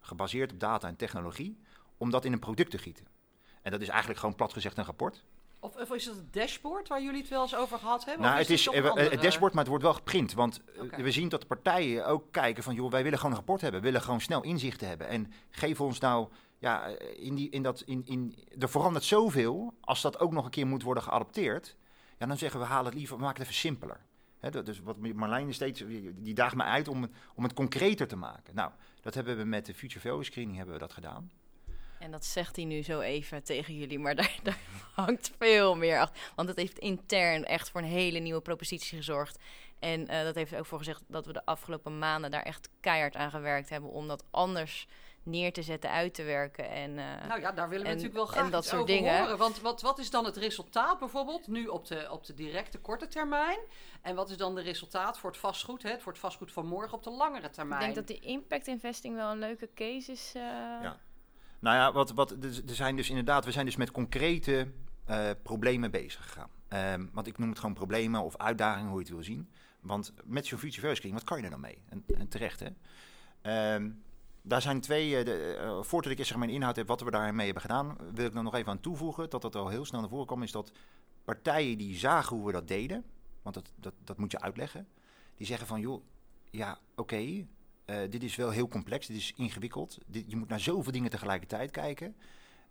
gebaseerd 0.00 0.52
op 0.52 0.60
data 0.60 0.88
en 0.88 0.96
technologie 0.96 1.58
om 1.96 2.10
dat 2.10 2.24
in 2.24 2.32
een 2.32 2.38
product 2.38 2.70
te 2.70 2.78
gieten. 2.78 3.06
En 3.62 3.70
dat 3.70 3.80
is 3.80 3.88
eigenlijk 3.88 4.20
gewoon 4.20 4.34
plat 4.34 4.52
gezegd 4.52 4.78
een 4.78 4.84
rapport. 4.84 5.24
Of, 5.64 5.76
of 5.76 5.92
is 5.92 6.06
het 6.06 6.16
het 6.16 6.32
dashboard 6.32 6.88
waar 6.88 7.02
jullie 7.02 7.20
het 7.20 7.30
wel 7.30 7.42
eens 7.42 7.54
over 7.54 7.78
gehad 7.78 8.04
hebben? 8.04 8.26
Nou, 8.26 8.40
is 8.40 8.48
het 8.48 8.58
is 8.58 8.64
het, 8.64 8.74
andere... 8.74 9.10
het, 9.10 9.22
dashboard, 9.22 9.52
maar 9.52 9.60
het 9.60 9.68
wordt 9.68 9.84
wel 9.84 9.94
geprint. 9.94 10.32
Want 10.32 10.60
okay. 10.78 11.02
we 11.02 11.10
zien 11.10 11.28
dat 11.28 11.40
de 11.40 11.46
partijen 11.46 12.06
ook 12.06 12.24
kijken 12.30 12.62
van... 12.62 12.74
joh, 12.74 12.90
wij 12.90 13.02
willen 13.02 13.18
gewoon 13.18 13.32
een 13.32 13.38
rapport 13.38 13.60
hebben. 13.60 13.80
We 13.80 13.86
willen 13.86 14.02
gewoon 14.02 14.20
snel 14.20 14.42
inzichten 14.42 14.88
hebben. 14.88 15.08
En 15.08 15.32
geef 15.50 15.80
ons 15.80 15.98
nou... 15.98 16.28
Ja, 16.58 16.86
in 17.16 17.34
die, 17.34 17.50
in 17.50 17.62
dat, 17.62 17.80
in, 17.80 18.02
in, 18.06 18.34
er 18.58 18.68
verandert 18.68 19.04
zoveel. 19.04 19.74
Als 19.80 20.02
dat 20.02 20.18
ook 20.18 20.32
nog 20.32 20.44
een 20.44 20.50
keer 20.50 20.66
moet 20.66 20.82
worden 20.82 21.02
geadopteerd... 21.02 21.76
Ja, 22.18 22.26
dan 22.26 22.38
zeggen 22.38 22.60
we, 22.60 22.66
haal 22.66 22.84
het 22.84 22.94
liever, 22.94 23.16
we 23.16 23.22
maken 23.22 23.38
het 23.38 23.48
even 23.48 23.60
simpeler. 23.60 24.00
He, 24.38 24.68
is 24.68 24.80
wat 24.80 24.96
Marlijn 24.98 25.54
steeds, 25.54 25.84
die 26.14 26.34
daagt 26.34 26.54
me 26.54 26.62
uit 26.62 26.88
om, 26.88 27.10
om 27.34 27.42
het 27.42 27.52
concreter 27.52 28.08
te 28.08 28.16
maken. 28.16 28.54
Nou, 28.54 28.70
dat 29.00 29.14
hebben 29.14 29.36
we 29.36 29.44
met 29.44 29.66
de 29.66 29.74
Future 29.74 30.00
Value 30.00 30.24
Screening 30.24 30.56
hebben 30.56 30.74
we 30.74 30.80
dat 30.80 30.92
gedaan. 30.92 31.30
En 32.02 32.10
dat 32.10 32.24
zegt 32.24 32.56
hij 32.56 32.64
nu 32.64 32.82
zo 32.82 33.00
even 33.00 33.44
tegen 33.44 33.74
jullie, 33.74 33.98
maar 33.98 34.14
daar, 34.22 34.38
daar 34.42 34.58
hangt 34.94 35.32
veel 35.38 35.76
meer 35.76 36.00
achter. 36.00 36.32
Want 36.36 36.48
het 36.48 36.56
heeft 36.56 36.78
intern 36.78 37.44
echt 37.44 37.70
voor 37.70 37.80
een 37.80 37.86
hele 37.86 38.18
nieuwe 38.18 38.40
propositie 38.40 38.96
gezorgd. 38.96 39.38
En 39.78 40.00
uh, 40.00 40.22
dat 40.22 40.34
heeft 40.34 40.52
er 40.52 40.58
ook 40.58 40.66
voor 40.66 40.78
gezegd 40.78 41.02
dat 41.06 41.26
we 41.26 41.32
de 41.32 41.44
afgelopen 41.44 41.98
maanden 41.98 42.30
daar 42.30 42.42
echt 42.42 42.68
keihard 42.80 43.16
aan 43.16 43.30
gewerkt 43.30 43.68
hebben 43.68 43.90
om 43.90 44.08
dat 44.08 44.24
anders 44.30 44.86
neer 45.22 45.52
te 45.52 45.62
zetten, 45.62 45.90
uit 45.90 46.14
te 46.14 46.22
werken. 46.22 46.70
En, 46.70 46.90
uh, 46.90 47.26
nou 47.28 47.40
ja, 47.40 47.52
daar 47.52 47.68
willen 47.68 47.84
we 47.84 47.90
en, 47.90 47.96
natuurlijk 47.96 48.14
wel 48.14 48.26
graag 48.26 48.50
dat 48.50 48.64
soort 48.64 48.82
over 48.82 48.94
dingen. 48.94 49.18
horen. 49.18 49.38
Want 49.38 49.60
wat, 49.60 49.82
wat 49.82 49.98
is 49.98 50.10
dan 50.10 50.24
het 50.24 50.36
resultaat 50.36 50.98
bijvoorbeeld 50.98 51.46
nu 51.46 51.66
op 51.66 51.86
de, 51.86 52.08
op 52.10 52.26
de 52.26 52.34
directe 52.34 52.78
korte 52.78 53.06
termijn? 53.06 53.58
En 54.02 54.14
wat 54.14 54.30
is 54.30 54.36
dan 54.36 54.54
de 54.54 54.62
resultaat 54.62 55.18
voor 55.18 55.30
het 55.30 55.38
vastgoed, 55.38 55.82
hè, 55.82 55.98
voor 55.98 56.12
het 56.12 56.20
vastgoed 56.20 56.52
van 56.52 56.66
morgen 56.66 56.96
op 56.96 57.02
de 57.02 57.10
langere 57.10 57.50
termijn? 57.50 57.80
Ik 57.80 57.94
denk 57.94 58.06
dat 58.06 58.16
die 58.16 58.26
impact 58.30 58.66
investing 58.66 59.14
wel 59.14 59.30
een 59.30 59.38
leuke 59.38 59.68
case 59.74 60.12
is. 60.12 60.32
Uh, 60.36 60.42
ja. 60.42 61.00
Nou 61.62 61.76
ja, 61.76 61.92
wat, 61.92 62.12
wat, 62.12 62.30
er 62.30 62.74
zijn 62.74 62.96
dus 62.96 63.08
inderdaad, 63.08 63.44
we 63.44 63.52
zijn 63.52 63.66
dus 63.66 63.76
met 63.76 63.90
concrete 63.90 64.72
uh, 65.10 65.30
problemen 65.42 65.90
bezig 65.90 66.22
gegaan. 66.22 66.50
Um, 67.00 67.10
want 67.12 67.26
ik 67.26 67.38
noem 67.38 67.48
het 67.48 67.58
gewoon 67.58 67.74
problemen 67.74 68.22
of 68.22 68.36
uitdagingen, 68.36 68.88
hoe 68.88 68.98
je 68.98 69.04
het 69.04 69.14
wil 69.14 69.24
zien. 69.24 69.48
Want 69.80 70.12
met 70.24 70.46
zo'n 70.46 70.58
future 70.58 70.86
first 70.86 71.10
wat 71.10 71.24
kan 71.24 71.38
je 71.38 71.44
er 71.44 71.50
dan 71.50 71.60
mee? 71.60 71.78
En, 71.88 72.04
en 72.18 72.28
terecht, 72.28 72.62
hè? 72.64 73.74
Um, 73.74 74.02
daar 74.42 74.62
zijn 74.62 74.80
twee, 74.80 75.10
uh, 75.18 75.24
de, 75.24 75.58
uh, 75.60 75.82
voordat 75.82 76.12
ik 76.12 76.24
zeg 76.24 76.36
mijn 76.36 76.50
inhoud 76.50 76.76
heb 76.76 76.86
wat 76.86 77.00
we 77.00 77.10
daarmee 77.10 77.44
hebben 77.44 77.62
gedaan, 77.62 77.96
wil 78.14 78.26
ik 78.26 78.34
er 78.34 78.42
nog 78.42 78.54
even 78.54 78.72
aan 78.72 78.80
toevoegen, 78.80 79.30
dat 79.30 79.42
dat 79.42 79.56
al 79.56 79.68
heel 79.68 79.84
snel 79.84 80.00
naar 80.00 80.10
voren 80.10 80.26
kwam, 80.26 80.42
is 80.42 80.52
dat 80.52 80.72
partijen 81.24 81.78
die 81.78 81.96
zagen 81.96 82.36
hoe 82.36 82.46
we 82.46 82.52
dat 82.52 82.68
deden, 82.68 83.04
want 83.42 83.54
dat, 83.54 83.72
dat, 83.76 83.94
dat 84.04 84.18
moet 84.18 84.30
je 84.30 84.40
uitleggen, 84.40 84.88
die 85.36 85.46
zeggen 85.46 85.66
van, 85.66 85.80
joh, 85.80 86.02
ja, 86.50 86.78
oké, 86.96 87.46
uh, 87.92 88.10
dit 88.10 88.22
is 88.22 88.36
wel 88.36 88.50
heel 88.50 88.68
complex, 88.68 89.06
dit 89.06 89.16
is 89.16 89.32
ingewikkeld. 89.36 89.98
Dit, 90.06 90.24
je 90.30 90.36
moet 90.36 90.48
naar 90.48 90.60
zoveel 90.60 90.92
dingen 90.92 91.10
tegelijkertijd 91.10 91.70
kijken. 91.70 92.16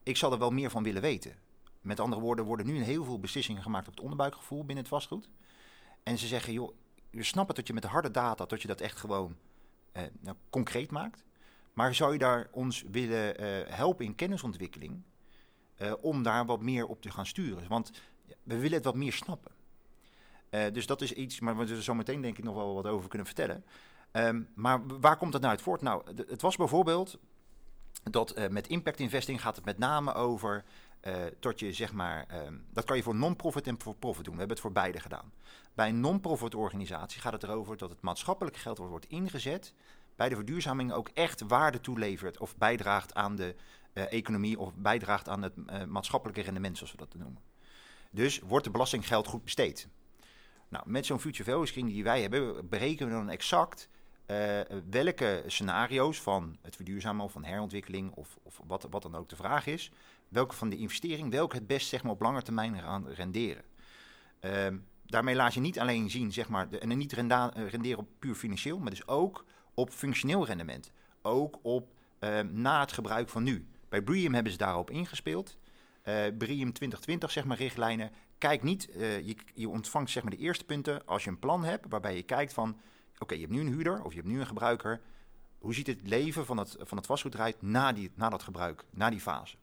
Ik 0.04 0.18
zal 0.18 0.32
er 0.32 0.40
wel 0.40 0.52
meer 0.52 0.70
van 0.70 0.84
willen 0.84 1.02
weten. 1.02 1.36
Met 1.82 2.00
andere 2.00 2.22
woorden, 2.22 2.46
worden 2.46 2.66
nu 2.66 2.84
heel 2.84 3.04
veel 3.04 3.20
beslissingen 3.20 3.62
gemaakt 3.62 3.88
op 3.88 3.94
het 3.94 4.02
onderbuikgevoel 4.02 4.60
binnen 4.60 4.78
het 4.78 4.88
vastgoed. 4.88 5.30
En 6.04 6.18
ze 6.18 6.28
zeggen, 6.28 6.54
joh, 6.54 6.76
je 7.10 7.24
snapt 7.24 7.48
het 7.48 7.56
dat 7.56 7.68
je 7.68 7.74
met 7.74 7.84
de 7.84 7.90
harde 7.90 8.12
data, 8.12 8.46
dat 8.46 8.62
je 8.62 8.68
dat 8.68 8.82
echt 8.82 8.98
gewoon 9.00 9.36
uh, 9.98 10.04
nou, 10.20 10.38
concreet 10.50 10.92
maakt. 10.92 11.24
Maar 11.74 11.96
zou 11.96 12.14
je 12.14 12.20
daar 12.20 12.48
ons 12.52 12.84
willen 12.92 13.42
uh, 13.42 13.68
helpen 13.68 14.06
in 14.06 14.16
kennisontwikkeling, 14.16 15.04
om 16.02 16.24
daar 16.24 16.46
wat 16.46 16.62
meer 16.62 16.86
op 16.86 17.02
te 17.02 17.12
gaan 17.12 17.26
sturen? 17.26 17.68
Want 17.68 17.92
we 18.44 18.56
willen 18.58 18.74
het 18.74 18.86
wat 18.86 18.96
meer 18.96 19.14
snappen. 19.14 19.52
dus 20.50 20.86
dat 20.86 21.02
is 21.02 21.14
iets, 21.14 21.40
maar 21.40 21.58
we 21.58 21.68
zullen 21.68 21.84
zo 21.84 21.94
meteen 21.94 22.22
denk 22.22 22.38
ik 22.38 22.44
nog 22.44 22.56
wel 22.56 22.74
wat 22.74 22.88
over 22.88 23.10
kunnen 23.10 23.28
vertellen. 23.28 23.64
Um, 24.14 24.48
maar 24.56 24.88
waar 24.88 25.18
komt 25.18 25.32
dat 25.32 25.42
nou 25.42 25.54
uit 25.54 25.62
voort? 25.62 25.82
Nou, 25.82 26.04
het 26.28 26.42
was 26.42 26.56
bijvoorbeeld 26.56 27.20
dat 28.04 28.38
uh, 28.38 28.48
met 28.48 28.68
impact 28.68 29.00
investing 29.00 29.42
gaat 29.42 29.56
het 29.56 29.66
met 29.66 29.78
name 29.78 30.14
over 30.14 30.64
uh, 31.08 31.14
tot 31.40 31.60
je 31.60 31.74
zeg 31.74 31.94
maar, 31.94 32.46
um, 32.46 32.66
dat 32.74 32.86
kan 32.86 32.98
je 32.98 33.04
voor 33.04 33.16
non-profit 33.16 33.68
en 33.68 33.82
voor 33.82 33.96
profit 33.96 34.26
doen. 34.26 34.34
We 34.34 34.40
hebben 34.40 34.58
het 34.58 34.66
voor 34.66 34.76
beide 34.76 35.00
gedaan. 35.00 35.34
Bij 35.74 35.90
een 35.90 36.00
non-profit 36.00 36.56
organisatie 36.56 37.22
gaat 37.22 37.34
het 37.34 37.44
erover 37.44 37.78
dat 37.78 37.90
het 37.90 38.02
maatschappelijk 38.02 38.58
geld 38.58 38.78
wordt 38.78 39.06
ingezet 39.06 39.74
bij 40.16 40.30
de 40.30 40.36
verduurzaming 40.36 40.92
ook 40.94 41.10
echt 41.14 41.42
waarde 41.42 41.82
toelevert 41.82 42.38
of 42.38 42.58
bijdraagt 42.58 43.14
aan 43.14 43.36
de 43.36 43.56
eh, 43.94 44.12
economie 44.12 44.60
of 44.60 44.74
bijdraagt 44.76 45.30
aan 45.30 45.42
het 45.42 45.88
maatschappelijke 45.88 46.42
rendement, 46.42 46.78
zoals 46.78 46.92
we 46.92 46.98
dat 46.98 47.16
noemen. 47.16 47.42
Dus 48.12 48.40
wordt 48.40 48.66
de 48.66 48.72
belastinggeld 48.72 49.28
goed 49.28 49.44
besteed? 49.44 49.88
Nou, 50.70 50.84
met 50.88 51.06
zo'n 51.06 51.20
future 51.20 51.52
value 51.52 51.66
screening 51.66 51.96
die 51.96 52.04
wij 52.04 52.22
hebben, 52.22 52.70
berekenen 52.70 53.10
we 53.10 53.20
dan 53.20 53.30
exact 53.30 53.90
uh, 54.32 54.60
welke 54.90 55.44
scenario's 55.48 56.22
van 56.22 56.58
het 56.62 56.76
verduurzamen 56.76 57.26
of 57.26 57.32
van 57.32 57.44
herontwikkeling 57.44 58.12
of, 58.16 58.38
of 58.44 58.62
wat, 58.68 58.88
wat, 58.90 59.02
dan 59.02 59.16
ook 59.16 59.30
de 59.30 59.36
vraag 59.36 59.68
is, 59.68 59.92
welke 60.28 60.56
van 60.56 60.70
de 60.70 60.78
investering, 60.78 61.32
welke 61.32 61.56
het 61.56 61.68
best 61.68 61.88
zeg 61.88 62.04
maar, 62.04 62.12
op 62.12 62.22
lange 62.22 62.42
termijn 62.42 62.80
gaan 62.80 63.08
renderen. 63.08 63.64
Ehm, 64.40 64.78
daarmee 65.06 65.36
laat 65.36 65.54
je 65.54 65.60
niet 65.60 65.80
alleen 65.80 66.10
zien, 66.10 66.32
zeg 66.32 66.50
maar, 66.50 66.70
en 66.70 66.98
niet 66.98 67.14
renderen 67.14 67.98
op 67.98 68.08
puur 68.20 68.36
financieel, 68.36 68.80
maar 68.80 68.90
dus 68.90 69.08
ook 69.08 69.46
op 69.74 69.90
functioneel 69.90 70.46
rendement. 70.46 70.92
Ook 71.22 71.60
op 71.62 71.94
uh, 72.20 72.40
na 72.40 72.80
het 72.80 72.92
gebruik 72.92 73.30
van 73.30 73.44
nu. 73.44 73.68
Bij 73.90 74.02
Bream 74.02 74.34
hebben 74.34 74.52
ze 74.52 74.58
daarop 74.58 74.92
ingespeeld. 74.92 75.58
Uh, 76.04 76.14
Bream 76.14 76.74
2020, 76.74 77.32
zeg 77.32 77.46
maar, 77.46 77.58
richtlijnen. 77.58 78.12
Kijk 78.38 78.64
niet, 78.64 78.90
je, 78.94 79.36
je, 79.54 79.70
ontvangt 79.70 80.12
zeg 80.12 80.24
maar 80.24 80.32
de 80.32 80.38
eerste 80.38 80.66
punten 80.66 81.06
als 81.06 81.24
je 81.24 81.30
een 81.30 81.40
plan 81.40 81.64
hebt, 81.64 81.86
waarbij 81.90 82.16
je 82.16 82.24
kijkt 82.24 82.54
van, 82.54 82.78
oké, 83.22 83.34
je 83.34 83.40
hebt 83.40 83.54
nu 83.54 83.60
een 83.60 83.74
huurder 83.74 84.04
of 84.04 84.12
je 84.12 84.20
hebt 84.20 84.32
nu 84.32 84.40
een 84.40 84.48
gebruiker. 84.48 85.02
Hoe 85.60 85.74
ziet 85.74 85.88
het 85.88 86.00
leven 86.04 86.46
van 86.46 86.58
het, 86.58 86.76
van 86.80 86.98
het 86.98 87.06
vastgoed 87.06 87.62
na, 87.62 87.92
die, 87.92 88.12
na 88.16 88.30
dat 88.30 88.44
gebruik, 88.44 88.84
na 88.90 89.10
die 89.10 89.20
fase? 89.20 89.56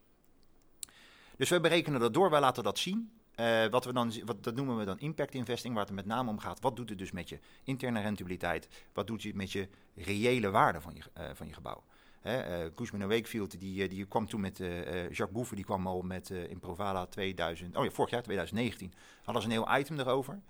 Dus 1.37 1.49
we 1.49 1.61
berekenen 1.61 2.01
dat 2.01 2.15
door, 2.15 2.31
wij 2.31 2.41
laten 2.41 2.63
dat 2.63 2.79
zien. 2.79 3.13
Uh, 3.41 3.67
wat 3.67 3.85
we 3.85 3.93
dan, 3.93 4.13
wat, 4.25 4.45
dat 4.45 4.55
noemen 4.55 4.77
we 4.77 4.85
dan 4.85 4.99
impact 4.99 5.35
investing, 5.35 5.75
waar 5.75 5.85
het 5.85 5.95
met 5.95 6.07
name 6.07 6.31
om 6.31 6.39
gaat. 6.39 6.61
Wat 6.61 6.77
doet 6.77 6.89
het 6.89 6.99
dus 6.99 7.11
met 7.11 7.29
je 7.29 7.39
interne 7.65 8.01
rentabiliteit? 8.01 8.69
Wat 8.93 9.07
doet 9.07 9.23
het 9.23 9.35
met 9.35 9.53
je 9.53 9.69
reële 9.95 10.51
waarde 10.51 10.81
van 10.81 10.95
je, 10.95 11.03
uh, 11.19 11.25
van 11.35 11.47
je 11.47 11.53
gebouw? 11.53 11.83
Hè, 12.21 12.65
uh, 12.65 12.71
Koesman 12.75 13.09
Wakefield, 13.09 13.61
die, 13.61 13.89
die 13.89 14.05
kwam 14.05 14.27
toen 14.27 14.41
met 14.41 14.57
Jacques 14.59 15.31
Boeven, 15.31 15.57
die 15.57 15.65
kwam 15.65 15.87
al 15.87 16.03
met 16.03 16.31
in 16.31 16.59
Provala 16.59 17.07
2000, 17.07 17.77
oh 17.77 17.85
ja, 17.85 17.91
vorig 17.91 18.11
jaar, 18.11 18.23
2019, 18.23 18.93
hadden 19.23 19.43
ze 19.43 19.49
een 19.49 19.55
heel 19.55 19.79
item 19.79 19.99
erover. 19.99 20.41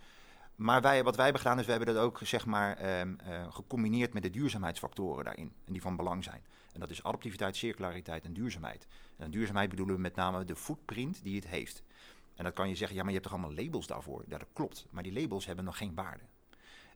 Maar 0.59 0.81
wij, 0.81 1.05
wat 1.05 1.15
wij 1.17 1.25
hebben 1.25 1.43
gedaan 1.43 1.59
is, 1.59 1.65
we 1.65 1.73
hebben 1.73 1.95
dat 1.95 2.05
ook 2.05 2.21
zeg 2.23 2.47
maar, 2.47 3.01
um, 3.01 3.19
gecombineerd 3.51 4.13
met 4.13 4.23
de 4.23 4.31
duurzaamheidsfactoren 4.31 5.25
daarin. 5.25 5.53
En 5.65 5.73
die 5.73 5.83
van 5.83 5.97
belang 5.97 6.25
zijn. 6.25 6.43
En 6.73 6.81
dat 6.81 6.91
is 6.91 7.03
adaptiviteit, 7.03 7.57
circulariteit 7.57 8.25
en 8.25 8.33
duurzaamheid. 8.33 8.87
En 9.17 9.31
duurzaamheid 9.31 9.71
bedoelen 9.71 9.95
we 9.95 10.01
met 10.01 10.15
name 10.15 10.45
de 10.45 10.57
footprint 10.57 11.23
die 11.23 11.37
het 11.37 11.47
heeft. 11.47 11.83
En 12.35 12.45
dan 12.45 12.53
kan 12.53 12.69
je 12.69 12.75
zeggen, 12.75 12.97
ja, 12.97 13.03
maar 13.03 13.13
je 13.13 13.19
hebt 13.19 13.31
toch 13.31 13.41
allemaal 13.41 13.65
labels 13.65 13.87
daarvoor? 13.87 14.25
Ja, 14.27 14.39
dat 14.39 14.49
klopt. 14.53 14.87
Maar 14.91 15.03
die 15.03 15.21
labels 15.21 15.47
hebben 15.47 15.65
nog 15.65 15.77
geen 15.77 15.95
waarde. 15.95 16.25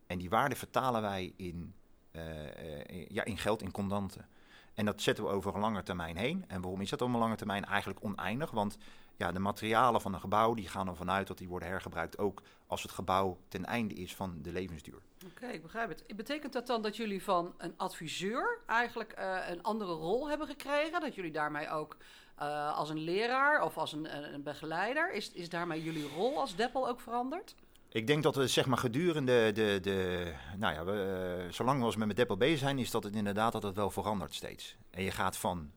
En 0.07 0.17
die 0.17 0.29
waarde 0.29 0.55
vertalen 0.55 1.01
wij 1.01 1.33
in, 1.35 1.73
uh, 2.11 3.07
ja, 3.09 3.23
in 3.23 3.37
geld, 3.37 3.61
in 3.61 3.71
contanten. 3.71 4.27
En 4.73 4.85
dat 4.85 5.01
zetten 5.01 5.23
we 5.23 5.29
over 5.29 5.53
een 5.53 5.59
lange 5.59 5.83
termijn 5.83 6.17
heen. 6.17 6.45
En 6.47 6.61
waarom 6.61 6.81
is 6.81 6.89
dat 6.89 7.01
op 7.01 7.13
een 7.13 7.19
lange 7.19 7.35
termijn 7.35 7.65
eigenlijk 7.65 8.03
oneindig? 8.03 8.51
Want 8.51 8.77
ja, 9.15 9.31
de 9.31 9.39
materialen 9.39 10.01
van 10.01 10.13
een 10.13 10.19
gebouw 10.19 10.53
die 10.53 10.67
gaan 10.67 10.87
ervan 10.87 11.11
uit 11.11 11.27
dat 11.27 11.37
die 11.37 11.47
worden 11.47 11.67
hergebruikt 11.67 12.17
ook 12.17 12.41
als 12.67 12.81
het 12.81 12.91
gebouw 12.91 13.37
ten 13.47 13.65
einde 13.65 13.93
is 13.93 14.15
van 14.15 14.39
de 14.41 14.51
levensduur. 14.51 15.01
Oké, 15.25 15.47
ik 15.47 15.61
begrijp 15.61 15.89
het. 15.89 16.03
Betekent 16.15 16.53
dat 16.53 16.67
dan 16.67 16.81
dat 16.81 16.95
jullie 16.95 17.23
van 17.23 17.53
een 17.57 17.73
adviseur 17.77 18.59
eigenlijk 18.65 19.15
uh, 19.19 19.37
een 19.49 19.63
andere 19.63 19.93
rol 19.93 20.29
hebben 20.29 20.47
gekregen? 20.47 21.01
Dat 21.01 21.15
jullie 21.15 21.31
daarmee 21.31 21.69
ook 21.69 21.97
uh, 22.39 22.77
als 22.77 22.89
een 22.89 22.99
leraar 22.99 23.63
of 23.63 23.77
als 23.77 23.93
een, 23.93 24.33
een, 24.33 24.43
begeleider, 24.43 25.11
is, 25.11 25.31
is 25.31 25.49
daarmee 25.49 25.83
jullie 25.83 26.07
rol 26.07 26.39
als 26.39 26.55
Deppel 26.55 26.87
ook 26.87 26.99
veranderd? 26.99 27.55
Ik 27.93 28.07
denk 28.07 28.23
dat 28.23 28.35
we 28.35 28.47
zeg 28.47 28.65
maar 28.65 28.77
gedurende 28.77 29.51
de, 29.51 29.79
de 29.81 30.33
nou 30.57 30.73
ja, 30.73 30.85
we, 30.85 31.43
uh, 31.45 31.51
zolang 31.51 31.79
we 31.79 31.85
als 31.85 31.95
met 31.95 32.15
Deppel 32.15 32.37
bezig 32.37 32.59
zijn, 32.59 32.79
is 32.79 32.91
dat 32.91 33.03
het 33.03 33.15
inderdaad 33.15 33.51
dat 33.51 33.63
het 33.63 33.75
wel 33.75 33.89
verandert 33.89 34.33
steeds. 34.33 34.77
En 34.89 35.03
je 35.03 35.11
gaat 35.11 35.37
van 35.37 35.71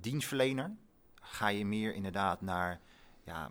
dienstverlener, 0.00 0.76
ga 1.14 1.48
je 1.48 1.66
meer 1.66 1.94
inderdaad 1.94 2.40
naar, 2.40 2.80
ja, 3.24 3.50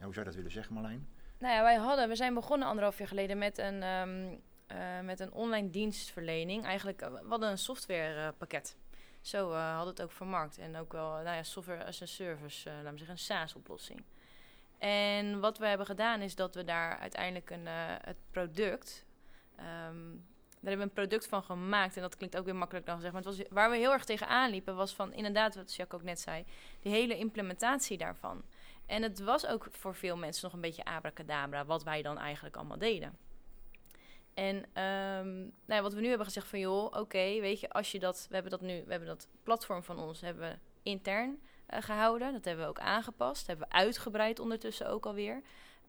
hoe 0.00 0.14
zou 0.14 0.18
je 0.18 0.24
dat 0.24 0.34
willen 0.34 0.50
zeggen 0.50 0.74
Marlijn? 0.74 1.08
Nou 1.38 1.54
ja, 1.54 1.62
wij 1.62 1.76
hadden, 1.76 2.08
we 2.08 2.16
zijn 2.16 2.34
begonnen 2.34 2.68
anderhalf 2.68 2.98
jaar 2.98 3.08
geleden 3.08 3.38
met 3.38 3.58
een, 3.58 3.82
um, 3.82 4.40
uh, 4.72 5.00
met 5.02 5.20
een 5.20 5.32
online 5.32 5.70
dienstverlening. 5.70 6.64
Eigenlijk, 6.64 7.00
we 7.00 7.28
hadden 7.28 7.50
een 7.50 7.58
softwarepakket. 7.58 8.76
Zo 9.20 9.52
hadden 9.52 9.94
het 9.94 10.02
ook 10.02 10.12
vermarkt. 10.12 10.58
En 10.58 10.76
ook 10.76 10.92
wel, 10.92 11.10
nou 11.10 11.36
ja, 11.36 11.42
software 11.42 11.84
as 11.84 12.02
a 12.02 12.06
service, 12.06 12.70
laten 12.70 12.90
we 12.90 12.98
zeggen, 12.98 13.16
een 13.16 13.18
SaaS-oplossing. 13.18 14.04
En 14.78 15.40
wat 15.40 15.58
we 15.58 15.66
hebben 15.66 15.86
gedaan 15.86 16.20
is 16.20 16.34
dat 16.34 16.54
we 16.54 16.64
daar 16.64 16.98
uiteindelijk 16.98 17.50
een, 17.50 17.66
het 18.00 18.16
product... 18.30 19.04
Um, 19.88 20.26
daar 20.60 20.76
hebben 20.76 20.94
we 20.94 21.00
een 21.00 21.08
product 21.08 21.28
van 21.28 21.42
gemaakt. 21.42 21.96
En 21.96 22.02
dat 22.02 22.16
klinkt 22.16 22.36
ook 22.36 22.44
weer 22.44 22.56
makkelijk 22.56 22.86
dan 22.86 22.94
gezegd. 22.94 23.12
Maar 23.12 23.22
het 23.22 23.36
was, 23.36 23.46
waar 23.50 23.70
we 23.70 23.76
heel 23.76 23.92
erg 23.92 24.04
tegenaan 24.04 24.50
liepen 24.50 24.76
was 24.76 24.94
van, 24.94 25.12
inderdaad, 25.12 25.54
wat 25.54 25.74
Jacques 25.74 26.00
ook 26.00 26.06
net 26.06 26.20
zei, 26.20 26.44
die 26.80 26.92
hele 26.92 27.18
implementatie 27.18 27.98
daarvan. 27.98 28.42
En 28.86 29.02
het 29.02 29.20
was 29.20 29.46
ook 29.46 29.66
voor 29.70 29.94
veel 29.94 30.16
mensen 30.16 30.44
nog 30.44 30.52
een 30.52 30.60
beetje 30.60 30.84
abracadabra, 30.84 31.64
wat 31.64 31.84
wij 31.84 32.02
dan 32.02 32.18
eigenlijk 32.18 32.56
allemaal 32.56 32.78
deden. 32.78 33.18
En 34.34 34.56
um, 34.56 35.38
nou 35.38 35.52
ja, 35.66 35.82
wat 35.82 35.94
we 35.94 36.00
nu 36.00 36.08
hebben 36.08 36.26
gezegd 36.26 36.46
van 36.46 36.58
joh, 36.58 36.84
oké, 36.84 37.40
weet 37.40 37.60
je, 37.60 37.70
als 37.70 37.92
je 37.92 37.98
dat, 37.98 38.26
we 38.28 38.34
hebben 38.34 38.52
dat 38.52 38.60
nu, 38.60 38.82
we 38.84 38.90
hebben 38.90 39.08
dat 39.08 39.28
platform 39.42 39.82
van 39.82 39.98
ons 39.98 40.20
hebben 40.20 40.50
we 40.50 40.58
intern 40.82 41.40
uh, 41.70 41.80
gehouden. 41.80 42.32
Dat 42.32 42.44
hebben 42.44 42.64
we 42.64 42.70
ook 42.70 42.78
aangepast, 42.78 43.46
hebben 43.46 43.68
we 43.68 43.74
uitgebreid 43.74 44.38
ondertussen 44.38 44.88
ook 44.88 45.06
alweer. 45.06 45.34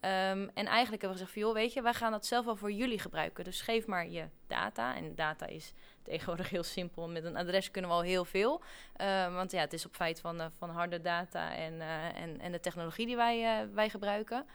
Um, 0.01 0.49
en 0.53 0.65
eigenlijk 0.65 1.01
hebben 1.01 1.09
we 1.09 1.25
gezegd 1.25 1.31
van 1.31 1.41
joh, 1.41 1.53
weet 1.53 1.73
je, 1.73 1.81
wij 1.81 1.93
gaan 1.93 2.11
dat 2.11 2.25
zelf 2.25 2.45
wel 2.45 2.55
voor 2.55 2.71
jullie 2.71 2.99
gebruiken. 2.99 3.43
Dus 3.43 3.61
geef 3.61 3.87
maar 3.87 4.07
je 4.07 4.27
data. 4.47 4.95
En 4.95 5.15
data 5.15 5.45
is 5.45 5.73
tegenwoordig 6.03 6.49
heel 6.49 6.63
simpel. 6.63 7.07
Met 7.07 7.23
een 7.23 7.37
adres 7.37 7.71
kunnen 7.71 7.91
we 7.91 7.95
al 7.95 8.01
heel 8.01 8.25
veel. 8.25 8.61
Uh, 9.01 9.33
want 9.33 9.51
ja, 9.51 9.59
het 9.59 9.73
is 9.73 9.85
op 9.85 9.95
feit 9.95 10.19
van, 10.19 10.41
uh, 10.41 10.45
van 10.57 10.69
harde 10.69 11.01
data 11.01 11.55
en, 11.55 11.73
uh, 11.73 12.21
en, 12.21 12.39
en 12.39 12.51
de 12.51 12.59
technologie 12.59 13.05
die 13.05 13.15
wij, 13.15 13.67
wij 13.73 13.89
gebruiken. 13.89 14.45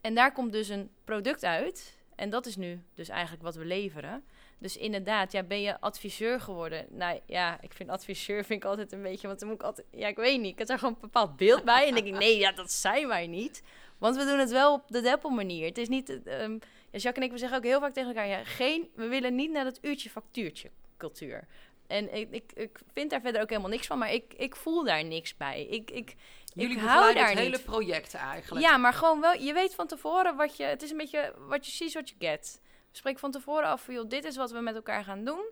En 0.00 0.14
daar 0.14 0.32
komt 0.32 0.52
dus 0.52 0.68
een 0.68 0.90
product 1.04 1.44
uit. 1.44 1.98
En 2.20 2.30
dat 2.30 2.46
is 2.46 2.56
nu 2.56 2.82
dus 2.94 3.08
eigenlijk 3.08 3.42
wat 3.42 3.54
we 3.54 3.64
leveren. 3.64 4.24
Dus 4.58 4.76
inderdaad, 4.76 5.32
ja, 5.32 5.42
ben 5.42 5.60
je 5.60 5.80
adviseur 5.80 6.40
geworden? 6.40 6.86
Nou 6.90 7.20
ja, 7.26 7.60
ik 7.60 7.72
vind 7.72 7.90
adviseur 7.90 8.44
vind 8.44 8.62
ik 8.62 8.68
altijd 8.68 8.92
een 8.92 9.02
beetje, 9.02 9.26
want 9.26 9.40
dan 9.40 9.48
moet 9.48 9.58
ik 9.58 9.66
altijd, 9.66 9.86
ja, 9.90 10.08
ik 10.08 10.16
weet 10.16 10.40
niet, 10.40 10.52
ik 10.52 10.58
heb 10.58 10.66
daar 10.66 10.78
gewoon 10.78 10.94
een 10.94 11.00
bepaald 11.00 11.36
beeld 11.36 11.64
bij 11.64 11.88
en 11.88 11.94
denk 11.94 12.06
ik, 12.06 12.18
nee, 12.18 12.38
ja, 12.38 12.52
dat 12.52 12.72
zijn 12.72 13.08
wij 13.08 13.26
niet. 13.26 13.62
Want 13.98 14.16
we 14.16 14.24
doen 14.24 14.38
het 14.38 14.50
wel 14.50 14.72
op 14.72 14.88
de 14.88 15.00
Deppel 15.00 15.30
manier. 15.30 15.66
Het 15.66 15.78
is 15.78 15.88
niet, 15.88 16.08
um, 16.10 16.58
ja, 16.90 16.98
Jacques 16.98 17.14
en 17.14 17.22
ik, 17.22 17.32
we 17.32 17.38
zeggen 17.38 17.58
ook 17.58 17.64
heel 17.64 17.80
vaak 17.80 17.92
tegen 17.92 18.08
elkaar, 18.08 18.28
ja, 18.28 18.44
geen, 18.44 18.90
we 18.94 19.06
willen 19.06 19.34
niet 19.34 19.50
naar 19.50 19.64
dat 19.64 19.78
uurtje 19.82 20.10
factuurtje 20.10 20.70
cultuur. 20.96 21.46
En 21.86 22.14
ik, 22.14 22.30
ik, 22.30 22.52
ik 22.54 22.80
vind 22.92 23.10
daar 23.10 23.20
verder 23.20 23.42
ook 23.42 23.48
helemaal 23.48 23.70
niks 23.70 23.86
van, 23.86 23.98
maar 23.98 24.12
ik, 24.12 24.34
ik 24.36 24.56
voel 24.56 24.84
daar 24.84 25.04
niks 25.04 25.36
bij. 25.36 25.66
Ik, 25.66 25.90
ik, 25.90 26.14
Jullie 26.54 26.76
ik 26.76 26.82
hou 26.82 27.14
daar 27.14 27.28
het 27.28 27.38
hele 27.38 27.56
niet. 27.56 27.64
project 27.64 28.14
eigenlijk. 28.14 28.64
Ja, 28.66 28.76
maar 28.76 28.92
gewoon 28.92 29.20
wel, 29.20 29.32
je 29.32 29.52
weet 29.52 29.74
van 29.74 29.86
tevoren 29.86 30.36
wat 30.36 30.56
je, 30.56 30.64
het 30.64 30.82
is 30.82 30.90
een 30.90 30.96
beetje 30.96 31.34
wat 31.38 31.66
je 31.66 31.72
ziet, 31.72 31.94
wat 31.94 32.08
je 32.08 32.14
get. 32.18 32.60
Spreek 32.92 33.18
van 33.18 33.30
tevoren 33.30 33.68
af 33.68 33.82
van, 33.82 33.94
joh, 33.94 34.08
dit 34.08 34.24
is 34.24 34.36
wat 34.36 34.50
we 34.50 34.60
met 34.60 34.74
elkaar 34.74 35.04
gaan 35.04 35.24
doen. 35.24 35.44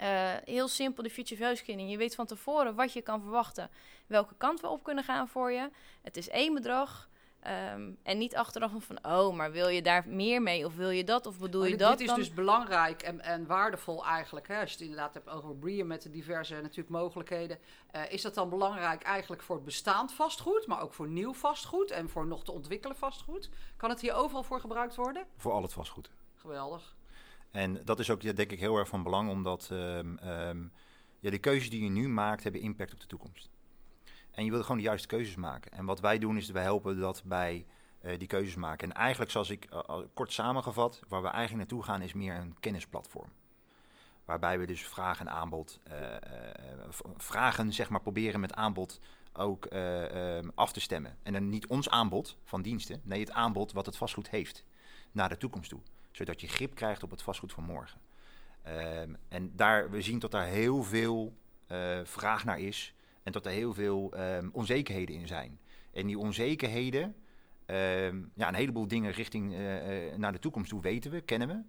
Uh, 0.00 0.32
heel 0.44 0.68
simpel, 0.68 1.02
de 1.02 1.10
future 1.10 1.40
value 1.40 1.56
screening. 1.56 1.90
Je 1.90 1.96
weet 1.96 2.14
van 2.14 2.26
tevoren 2.26 2.74
wat 2.74 2.92
je 2.92 3.02
kan 3.02 3.20
verwachten, 3.20 3.70
welke 4.06 4.34
kant 4.38 4.60
we 4.60 4.68
op 4.68 4.82
kunnen 4.82 5.04
gaan 5.04 5.28
voor 5.28 5.52
je. 5.52 5.70
Het 6.02 6.16
is 6.16 6.28
één 6.28 6.54
bedrag. 6.54 7.08
Um, 7.48 7.98
en 8.02 8.18
niet 8.18 8.36
achteraf 8.36 8.72
van, 8.78 9.04
oh, 9.04 9.36
maar 9.36 9.52
wil 9.52 9.68
je 9.68 9.82
daar 9.82 10.08
meer 10.08 10.42
mee? 10.42 10.66
Of 10.66 10.76
wil 10.76 10.90
je 10.90 11.04
dat? 11.04 11.26
Of 11.26 11.38
bedoel 11.38 11.60
maar 11.60 11.70
je 11.70 11.76
dat? 11.76 11.90
Dit 11.90 12.00
is 12.00 12.06
dan? 12.06 12.16
dus 12.16 12.32
belangrijk 12.34 13.02
en, 13.02 13.20
en 13.20 13.46
waardevol 13.46 14.04
eigenlijk. 14.04 14.48
Hè? 14.48 14.60
Als 14.60 14.68
je 14.70 14.76
het 14.76 14.84
inderdaad 14.84 15.14
hebt 15.14 15.28
over 15.28 15.56
Bream 15.56 15.86
met 15.86 16.02
de 16.02 16.10
diverse 16.10 16.54
natuurlijk 16.54 16.88
mogelijkheden. 16.88 17.58
Uh, 17.96 18.12
is 18.12 18.22
dat 18.22 18.34
dan 18.34 18.48
belangrijk 18.48 19.02
eigenlijk 19.02 19.42
voor 19.42 19.56
het 19.56 19.64
bestaand 19.64 20.12
vastgoed, 20.12 20.66
maar 20.66 20.82
ook 20.82 20.94
voor 20.94 21.08
nieuw 21.08 21.34
vastgoed 21.34 21.90
en 21.90 22.08
voor 22.08 22.26
nog 22.26 22.44
te 22.44 22.52
ontwikkelen 22.52 22.96
vastgoed? 22.96 23.50
Kan 23.76 23.90
het 23.90 24.00
hier 24.00 24.14
overal 24.14 24.42
voor 24.42 24.60
gebruikt 24.60 24.94
worden? 24.94 25.26
Voor 25.36 25.52
al 25.52 25.62
het 25.62 25.72
vastgoed. 25.72 26.10
Geweldig. 26.34 26.96
En 27.50 27.84
dat 27.84 27.98
is 27.98 28.10
ook 28.10 28.36
denk 28.36 28.52
ik 28.52 28.60
heel 28.60 28.76
erg 28.76 28.88
van 28.88 29.02
belang, 29.02 29.30
omdat 29.30 29.68
um, 29.72 30.18
um, 30.24 30.72
ja, 31.18 31.30
de 31.30 31.38
keuzes 31.38 31.70
die 31.70 31.82
je 31.82 31.90
nu 31.90 32.08
maakt, 32.08 32.42
hebben 32.42 32.60
impact 32.60 32.92
op 32.92 33.00
de 33.00 33.06
toekomst. 33.06 33.50
En 34.38 34.44
je 34.44 34.50
wilt 34.50 34.62
gewoon 34.62 34.76
de 34.76 34.86
juiste 34.86 35.08
keuzes 35.08 35.34
maken. 35.34 35.72
En 35.72 35.84
wat 35.84 36.00
wij 36.00 36.18
doen 36.18 36.36
is, 36.36 36.50
wij 36.50 36.62
helpen 36.62 37.00
dat 37.00 37.22
bij 37.24 37.66
uh, 38.02 38.18
die 38.18 38.28
keuzes 38.28 38.54
maken. 38.54 38.88
En 38.88 38.96
eigenlijk, 38.96 39.30
zoals 39.30 39.50
ik 39.50 39.68
uh, 39.72 39.98
kort 40.14 40.32
samengevat, 40.32 41.02
waar 41.08 41.22
we 41.22 41.28
eigenlijk 41.28 41.58
naartoe 41.58 41.82
gaan, 41.82 42.02
is 42.02 42.12
meer 42.12 42.34
een 42.34 42.56
kennisplatform. 42.60 43.32
Waarbij 44.24 44.58
we 44.58 44.66
dus 44.66 44.86
vraag 44.86 45.20
en 45.20 45.30
aanbod, 45.30 45.80
uh, 45.88 45.94
vragen 47.16 47.72
zeg 47.72 47.88
maar 47.88 48.00
proberen 48.00 48.40
met 48.40 48.54
aanbod 48.54 49.00
ook 49.32 49.64
ehm, 49.64 50.48
af 50.54 50.72
te 50.72 50.80
stemmen. 50.80 51.16
En 51.22 51.32
dan 51.32 51.48
niet 51.48 51.66
ons 51.66 51.88
aanbod 51.88 52.36
van 52.44 52.62
diensten, 52.62 53.00
nee 53.04 53.20
het 53.20 53.32
aanbod 53.32 53.72
wat 53.72 53.86
het 53.86 53.96
vastgoed 53.96 54.30
heeft 54.30 54.64
naar 55.12 55.28
de 55.28 55.36
toekomst 55.36 55.70
toe. 55.70 55.80
Zodat 56.10 56.40
je 56.40 56.48
grip 56.48 56.74
krijgt 56.74 57.02
op 57.02 57.10
het 57.10 57.22
vastgoed 57.22 57.52
van 57.52 57.64
morgen. 57.64 58.00
Um, 58.66 59.16
en 59.28 59.56
daar, 59.56 59.90
we 59.90 60.02
zien 60.02 60.18
dat 60.18 60.30
daar 60.30 60.46
heel 60.46 60.82
veel 60.82 61.36
vraag 62.04 62.44
naar 62.44 62.58
is. 62.58 62.94
En 63.28 63.34
dat 63.34 63.46
er 63.46 63.52
heel 63.52 63.74
veel 63.74 64.12
um, 64.18 64.50
onzekerheden 64.52 65.14
in 65.14 65.26
zijn. 65.26 65.58
En 65.92 66.06
die 66.06 66.18
onzekerheden, 66.18 67.04
um, 67.04 68.30
ja, 68.34 68.48
een 68.48 68.54
heleboel 68.54 68.88
dingen 68.88 69.12
richting 69.12 69.52
uh, 69.52 70.06
uh, 70.06 70.14
naar 70.14 70.32
de 70.32 70.38
toekomst 70.38 70.70
toe 70.70 70.80
weten 70.80 71.10
we, 71.10 71.20
kennen 71.20 71.48
we. 71.48 71.62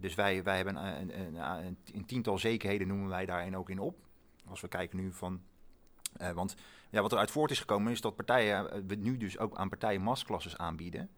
Dus 0.00 0.14
wij, 0.14 0.42
wij 0.42 0.56
hebben 0.56 0.76
een, 0.76 1.18
een, 1.18 1.34
een, 1.34 1.76
een 1.94 2.04
tiental 2.06 2.38
zekerheden 2.38 2.88
noemen 2.88 3.08
wij 3.08 3.26
daarin 3.26 3.56
ook 3.56 3.70
in 3.70 3.78
op. 3.78 4.06
Als 4.44 4.60
we 4.60 4.68
kijken 4.68 4.98
nu 4.98 5.12
van 5.12 5.42
uh, 6.20 6.30
want 6.30 6.54
ja, 6.90 7.02
wat 7.02 7.12
eruit 7.12 7.30
voort 7.30 7.50
is 7.50 7.58
gekomen 7.58 7.92
is 7.92 8.00
dat 8.00 8.16
partijen, 8.16 8.86
we 8.86 8.94
nu 8.94 9.16
dus 9.16 9.38
ook 9.38 9.56
aan 9.56 9.68
partijen 9.68 10.02
masklasses 10.02 10.56
aanbieden. 10.56 11.10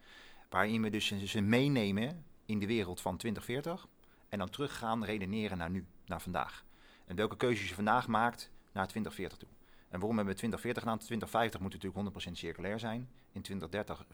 Waarin 0.48 0.82
we 0.82 0.90
dus 0.90 1.24
ze 1.24 1.40
meenemen 1.40 2.24
in 2.46 2.58
de 2.58 2.66
wereld 2.66 3.00
van 3.00 3.16
2040 3.16 3.88
en 4.28 4.38
dan 4.38 4.50
terug 4.50 4.78
gaan 4.78 5.04
redeneren 5.04 5.58
naar 5.58 5.70
nu, 5.70 5.86
naar 6.06 6.20
vandaag. 6.20 6.64
En 7.06 7.16
welke 7.16 7.36
keuzes 7.36 7.68
je 7.68 7.74
vandaag 7.74 8.06
maakt 8.06 8.50
naar 8.72 8.86
2040 8.86 9.38
toe. 9.38 9.59
En 9.90 9.98
waarom 9.98 10.16
hebben 10.16 10.34
we 10.34 10.40
2040 10.40 10.82
gedaan? 10.82 10.98
2050 10.98 11.60
moet 11.60 11.72
natuurlijk 11.72 12.28
100% 12.28 12.32
circulair 12.32 12.78
zijn. 12.78 13.08
In 13.32 13.42
2030 13.42 14.04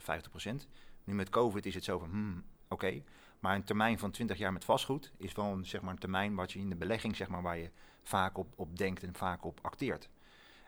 50%. 0.63 0.67
Nu 1.03 1.13
met 1.13 1.29
COVID 1.29 1.65
is 1.65 1.75
het 1.75 1.83
zo 1.83 1.99
van, 1.99 2.09
hmm, 2.09 2.43
oké. 2.67 3.03
Maar 3.39 3.55
een 3.55 3.63
termijn 3.63 3.99
van 3.99 4.11
20 4.11 4.37
jaar 4.37 4.53
met 4.53 4.65
vastgoed 4.65 5.11
is 5.17 5.33
wel 5.33 5.45
een, 5.45 5.65
zeg 5.65 5.81
maar, 5.81 5.91
een 5.91 5.99
termijn 5.99 6.35
wat 6.35 6.51
je 6.51 6.59
in 6.59 6.69
de 6.69 6.75
belegging, 6.75 7.15
zeg 7.15 7.27
maar, 7.27 7.41
waar 7.41 7.57
je 7.57 7.71
vaak 8.03 8.37
op, 8.37 8.53
op 8.55 8.77
denkt 8.77 9.03
en 9.03 9.15
vaak 9.15 9.45
op 9.45 9.59
acteert. 9.61 10.09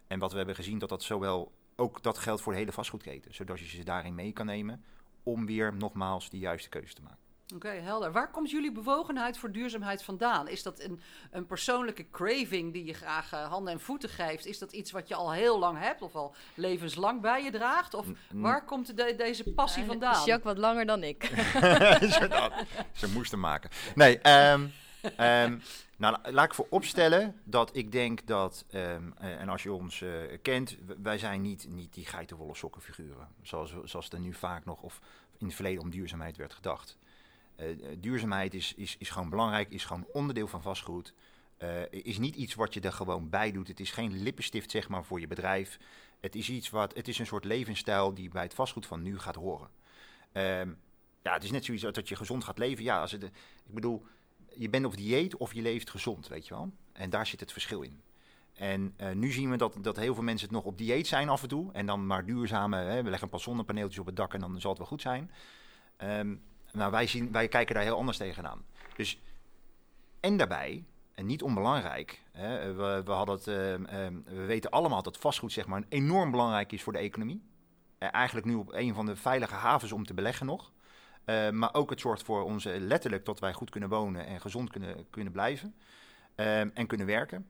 En 0.08 0.20
wat 0.20 0.32
we 0.32 0.38
hebben 0.38 0.56
gezien, 0.56 0.80
dat 0.80 0.90
dat 0.90 1.04
zowel 1.04 1.52
ook 1.76 2.04
dat 2.04 2.18
geldt 2.18 2.42
voor 2.42 2.54
de 2.54 2.60
hele 2.60 2.72
vastgoedketen. 2.72 3.34
Zodat 3.34 3.60
je 3.60 3.66
ze 3.66 3.84
daarin 3.84 4.16
mee 4.16 4.32
kan 4.32 4.46
nemen 4.46 4.84
om 5.24 5.46
weer 5.46 5.76
nogmaals 5.76 6.30
de 6.30 6.38
juiste 6.38 6.70
keuze 6.70 6.94
te 6.94 7.02
maken. 7.02 7.29
Oké, 7.56 7.68
okay, 7.68 7.80
helder. 7.80 8.12
Waar 8.12 8.32
komt 8.32 8.52
jullie 8.52 8.72
bewogenheid 8.72 9.38
voor 9.38 9.52
duurzaamheid 9.52 10.04
vandaan? 10.04 10.48
Is 10.48 10.64
dat 10.64 10.80
een, 10.80 11.02
een 11.32 11.46
persoonlijke 11.46 12.10
craving 12.12 12.74
die 12.74 12.86
je 12.86 12.94
graag 12.94 13.34
uh, 13.34 13.48
handen 13.48 13.74
en 13.74 13.80
voeten 13.80 14.10
geeft? 14.10 14.46
Is 14.46 14.60
dat 14.60 14.72
iets 14.72 14.92
wat 14.92 15.08
je 15.08 15.16
al 15.16 15.32
heel 15.32 15.60
lang 15.60 15.80
hebt 15.80 16.02
of 16.02 16.16
al 16.16 16.36
levenslang 16.56 17.22
bij 17.22 17.44
je 17.44 17.52
draagt? 17.52 17.94
Of 17.94 18.06
waar 18.32 18.66
komt 18.66 18.98
de, 18.98 19.16
deze 19.18 19.44
passie 19.44 19.84
uh, 19.84 19.90
vandaan? 19.90 20.26
Jacques 20.26 20.44
wat 20.44 20.58
langer 20.58 20.86
dan 20.86 21.04
ik. 21.04 21.24
ze, 22.00 22.66
ze 22.94 23.10
moesten 23.14 23.40
maken. 23.40 23.70
Nee, 23.96 24.30
um, 24.52 24.72
um, 25.20 25.62
nou, 25.98 26.18
laat 26.32 26.46
ik 26.46 26.54
vooropstellen 26.54 27.42
dat 27.44 27.76
ik 27.76 27.92
denk 27.92 28.28
dat, 28.28 28.66
um, 28.74 29.14
en 29.18 29.50
als 29.50 29.64
je 29.64 29.74
ons 29.74 30.02
uh, 30.02 30.10
kent, 30.42 30.78
wij 31.02 31.18
zijn 31.18 31.42
niet, 31.42 31.68
niet 31.70 31.94
die 31.94 32.06
geitenwolle 32.06 32.56
sokkenfiguren. 32.56 33.28
Zoals, 33.42 33.74
zoals 33.84 34.10
er 34.10 34.20
nu 34.20 34.34
vaak 34.34 34.66
nog, 34.66 34.82
of 34.82 35.00
in 35.38 35.46
het 35.46 35.56
verleden 35.56 35.82
om 35.82 35.90
duurzaamheid 35.90 36.38
werd 36.38 36.54
gedacht. 36.54 36.98
Uh, 37.60 37.66
duurzaamheid 37.98 38.54
is, 38.54 38.74
is, 38.74 38.96
is 39.00 39.10
gewoon 39.10 39.30
belangrijk, 39.30 39.70
is 39.70 39.86
gewoon 39.86 40.08
onderdeel 40.14 40.48
van 40.48 40.62
vastgoed. 40.62 41.14
Uh, 41.64 41.92
is 41.92 42.18
niet 42.18 42.36
iets 42.36 42.56
wat 42.56 42.74
je 42.74 42.80
er 42.80 42.92
gewoon 42.92 43.30
bij 43.30 43.52
doet. 43.52 43.68
Het 43.68 43.80
is 43.80 43.92
geen 43.92 44.22
lippenstift 44.22 44.72
zeg 44.72 44.90
maar, 44.90 45.04
voor 45.04 45.20
je 45.20 45.28
bedrijf. 45.28 45.80
Het 46.20 46.36
is, 46.36 46.50
iets 46.50 46.70
wat, 46.70 46.96
het 46.96 47.08
is 47.08 47.20
een 47.20 47.26
soort 47.26 47.46
levensstijl 47.46 48.14
die 48.14 48.30
bij 48.30 48.44
het 48.44 48.54
vastgoed 48.54 48.86
van 48.86 49.02
nu 49.02 49.20
gaat 49.20 49.36
horen. 49.36 49.70
Um, 50.34 50.78
ja, 51.24 51.34
het 51.34 51.44
is 51.44 51.52
net 51.52 51.66
zoiets 51.66 51.84
dat 51.84 52.10
je 52.10 52.16
gezond 52.16 52.44
gaat 52.44 52.58
leven. 52.58 52.84
Ja, 52.84 53.02
als 53.02 53.12
het, 53.12 53.24
ik 53.24 53.74
bedoel, 53.74 54.06
je 54.56 54.70
bent 54.70 54.86
op 54.86 54.98
dieet 54.98 55.38
of 55.38 55.54
je 55.54 55.62
leeft 55.62 55.90
gezond, 55.90 56.28
weet 56.28 56.48
je 56.48 56.54
wel. 56.54 56.72
En 56.92 57.10
daar 57.10 57.28
zit 57.28 57.40
het 57.40 57.52
verschil 57.52 57.82
in. 57.82 58.02
En 58.54 58.96
nu 59.14 59.32
zien 59.32 59.50
we 59.50 59.58
dat, 59.58 59.76
dat 59.82 59.96
heel 59.96 60.14
veel 60.14 60.24
mensen 60.24 60.48
het 60.48 60.56
nog 60.56 60.66
op 60.66 60.78
dieet 60.78 61.08
zijn 61.08 61.30
af 61.30 61.42
en 61.42 61.48
toe. 61.48 61.72
En 61.74 61.86
dan 61.86 62.08
maar 62.08 62.26
duurzame, 62.26 62.78
hè, 62.78 63.04
we 63.04 63.10
leggen 63.10 63.24
een 63.24 63.30
paar 63.30 63.40
zonnepaneeltjes 63.40 64.00
op 64.00 64.06
het 64.06 64.16
dak 64.16 64.34
en 64.34 64.40
dan 64.40 64.62
zal 64.62 64.70
het 64.70 64.80
wel 64.80 64.88
goed 64.88 65.02
zijn. 65.02 65.32
Um, 66.04 66.42
nou, 66.72 66.92
wij, 66.92 67.28
wij 67.32 67.48
kijken 67.48 67.76
daar 67.76 67.84
heel 67.84 67.98
anders 67.98 68.18
tegenaan. 68.18 68.66
Dus, 68.96 69.20
en 70.20 70.38
daarbij, 70.38 70.84
en 71.16 71.26
niet 71.26 71.44
onbelangrijk, 71.44 72.22
hè, 72.32 72.74
we, 73.04 73.12
hadden 73.12 73.36
het, 73.36 73.48
uh, 73.48 73.72
uh, 73.72 73.88
we 74.26 74.46
weten 74.46 74.70
allemaal 74.70 75.04
dat 75.04 75.18
vastgoed 75.18 75.52
zeg 75.52 75.68
maar, 75.68 75.84
enorm 75.90 76.32
belangrijk 76.32 76.72
is 76.72 76.84
voor 76.84 76.94
de 76.94 77.00
economie. 77.00 77.42
Uh, 78.00 78.10
eigenlijk 78.12 78.46
nu 78.46 78.56
op 78.56 78.74
een 78.74 78.94
van 78.94 79.06
de 79.06 79.16
veilige 79.16 79.56
havens 79.56 79.92
om 79.92 80.06
te 80.06 80.14
beleggen 80.14 80.46
nog. 80.46 80.72
Uh, 81.26 81.50
maar 81.50 81.74
ook 81.74 81.90
het 81.90 82.00
zorgt 82.00 82.24
voor 82.24 82.44
ons 82.44 82.64
letterlijk 82.64 83.26
dat 83.26 83.40
wij 83.40 83.54
goed 83.54 83.70
kunnen 83.70 83.90
wonen 83.90 84.26
en 84.26 84.42
gezond 84.42 84.70
kunnen, 84.70 85.10
kunnen 85.10 85.34
blijven 85.34 85.76
uh, 86.36 86.60
en 86.60 86.88
kunnen 86.88 87.08
werken. 87.08 87.50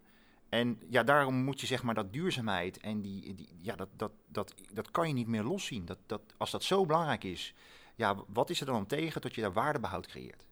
En 0.49 0.81
ja, 0.89 1.03
daarom 1.03 1.35
moet 1.35 1.61
je 1.61 1.67
zeg 1.67 1.83
maar 1.83 1.95
dat 1.95 2.13
duurzaamheid 2.13 2.79
en 2.79 3.01
die, 3.01 3.35
die 3.35 3.49
ja, 3.61 3.75
dat, 3.75 3.89
dat, 3.95 4.11
dat, 4.27 4.53
dat 4.73 4.91
kan 4.91 5.07
je 5.07 5.13
niet 5.13 5.27
meer 5.27 5.43
loszien. 5.43 5.85
Dat, 5.85 5.97
dat, 6.05 6.21
als 6.37 6.51
dat 6.51 6.63
zo 6.63 6.85
belangrijk 6.85 7.23
is, 7.23 7.53
ja, 7.99 8.15
wat 8.27 8.49
is 8.49 8.59
er 8.59 8.65
dan 8.65 8.75
om 8.75 8.87
tegen 8.87 9.21
dat 9.21 9.35
je 9.35 9.41
daar 9.41 9.53
waardebehoud 9.53 10.07
creëert? 10.07 10.47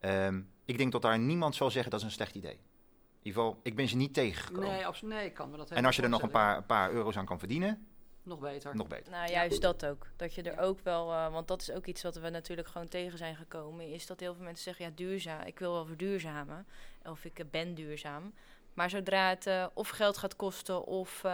Um, 0.00 0.50
ik 0.64 0.78
denk 0.78 0.92
dat 0.92 1.02
daar 1.02 1.18
niemand 1.18 1.54
zal 1.54 1.70
zeggen 1.70 1.90
dat 1.90 2.00
is 2.00 2.06
een 2.06 2.12
slecht 2.12 2.34
idee. 2.34 2.52
In 2.52 3.28
ieder 3.28 3.42
geval, 3.42 3.60
ik 3.62 3.76
ben 3.76 3.88
ze 3.88 3.96
niet 3.96 4.14
tegengekomen. 4.14 4.68
Nee, 4.68 4.86
absoluut, 4.86 5.14
nee, 5.14 5.30
kan 5.30 5.50
me 5.50 5.56
dat 5.56 5.70
En 5.70 5.84
als 5.84 5.96
je 5.96 6.02
er 6.02 6.08
nog 6.08 6.22
een 6.22 6.30
paar, 6.30 6.56
een 6.56 6.66
paar 6.66 6.90
euro's 6.90 7.16
aan 7.16 7.24
kan 7.24 7.38
verdienen, 7.38 7.86
nog 8.22 8.38
beter. 8.38 8.76
Nog 8.76 8.86
beter. 8.86 9.12
Nou, 9.12 9.30
juist 9.30 9.62
dat 9.62 9.86
ook. 9.86 10.06
Dat 10.16 10.34
je 10.34 10.42
er 10.42 10.58
ook 10.58 10.80
wel, 10.80 11.12
uh, 11.12 11.32
want 11.32 11.48
dat 11.48 11.60
is 11.60 11.70
ook 11.70 11.86
iets 11.86 12.02
wat 12.02 12.16
we 12.16 12.30
natuurlijk 12.30 12.68
gewoon 12.68 12.88
tegen 12.88 13.18
zijn 13.18 13.36
gekomen, 13.36 13.88
is 13.88 14.06
dat 14.06 14.20
heel 14.20 14.34
veel 14.34 14.44
mensen 14.44 14.64
zeggen, 14.64 14.84
ja, 14.84 14.90
duurzaam, 14.94 15.40
ik 15.40 15.58
wil 15.58 15.72
wel 15.72 15.86
verduurzamen, 15.86 16.66
of 17.04 17.24
ik 17.24 17.38
uh, 17.38 17.46
ben 17.50 17.74
duurzaam. 17.74 18.32
Maar 18.74 18.90
zodra 18.90 19.28
het 19.28 19.46
uh, 19.46 19.66
of 19.74 19.88
geld 19.88 20.16
gaat 20.16 20.36
kosten 20.36 20.84
of, 20.84 21.24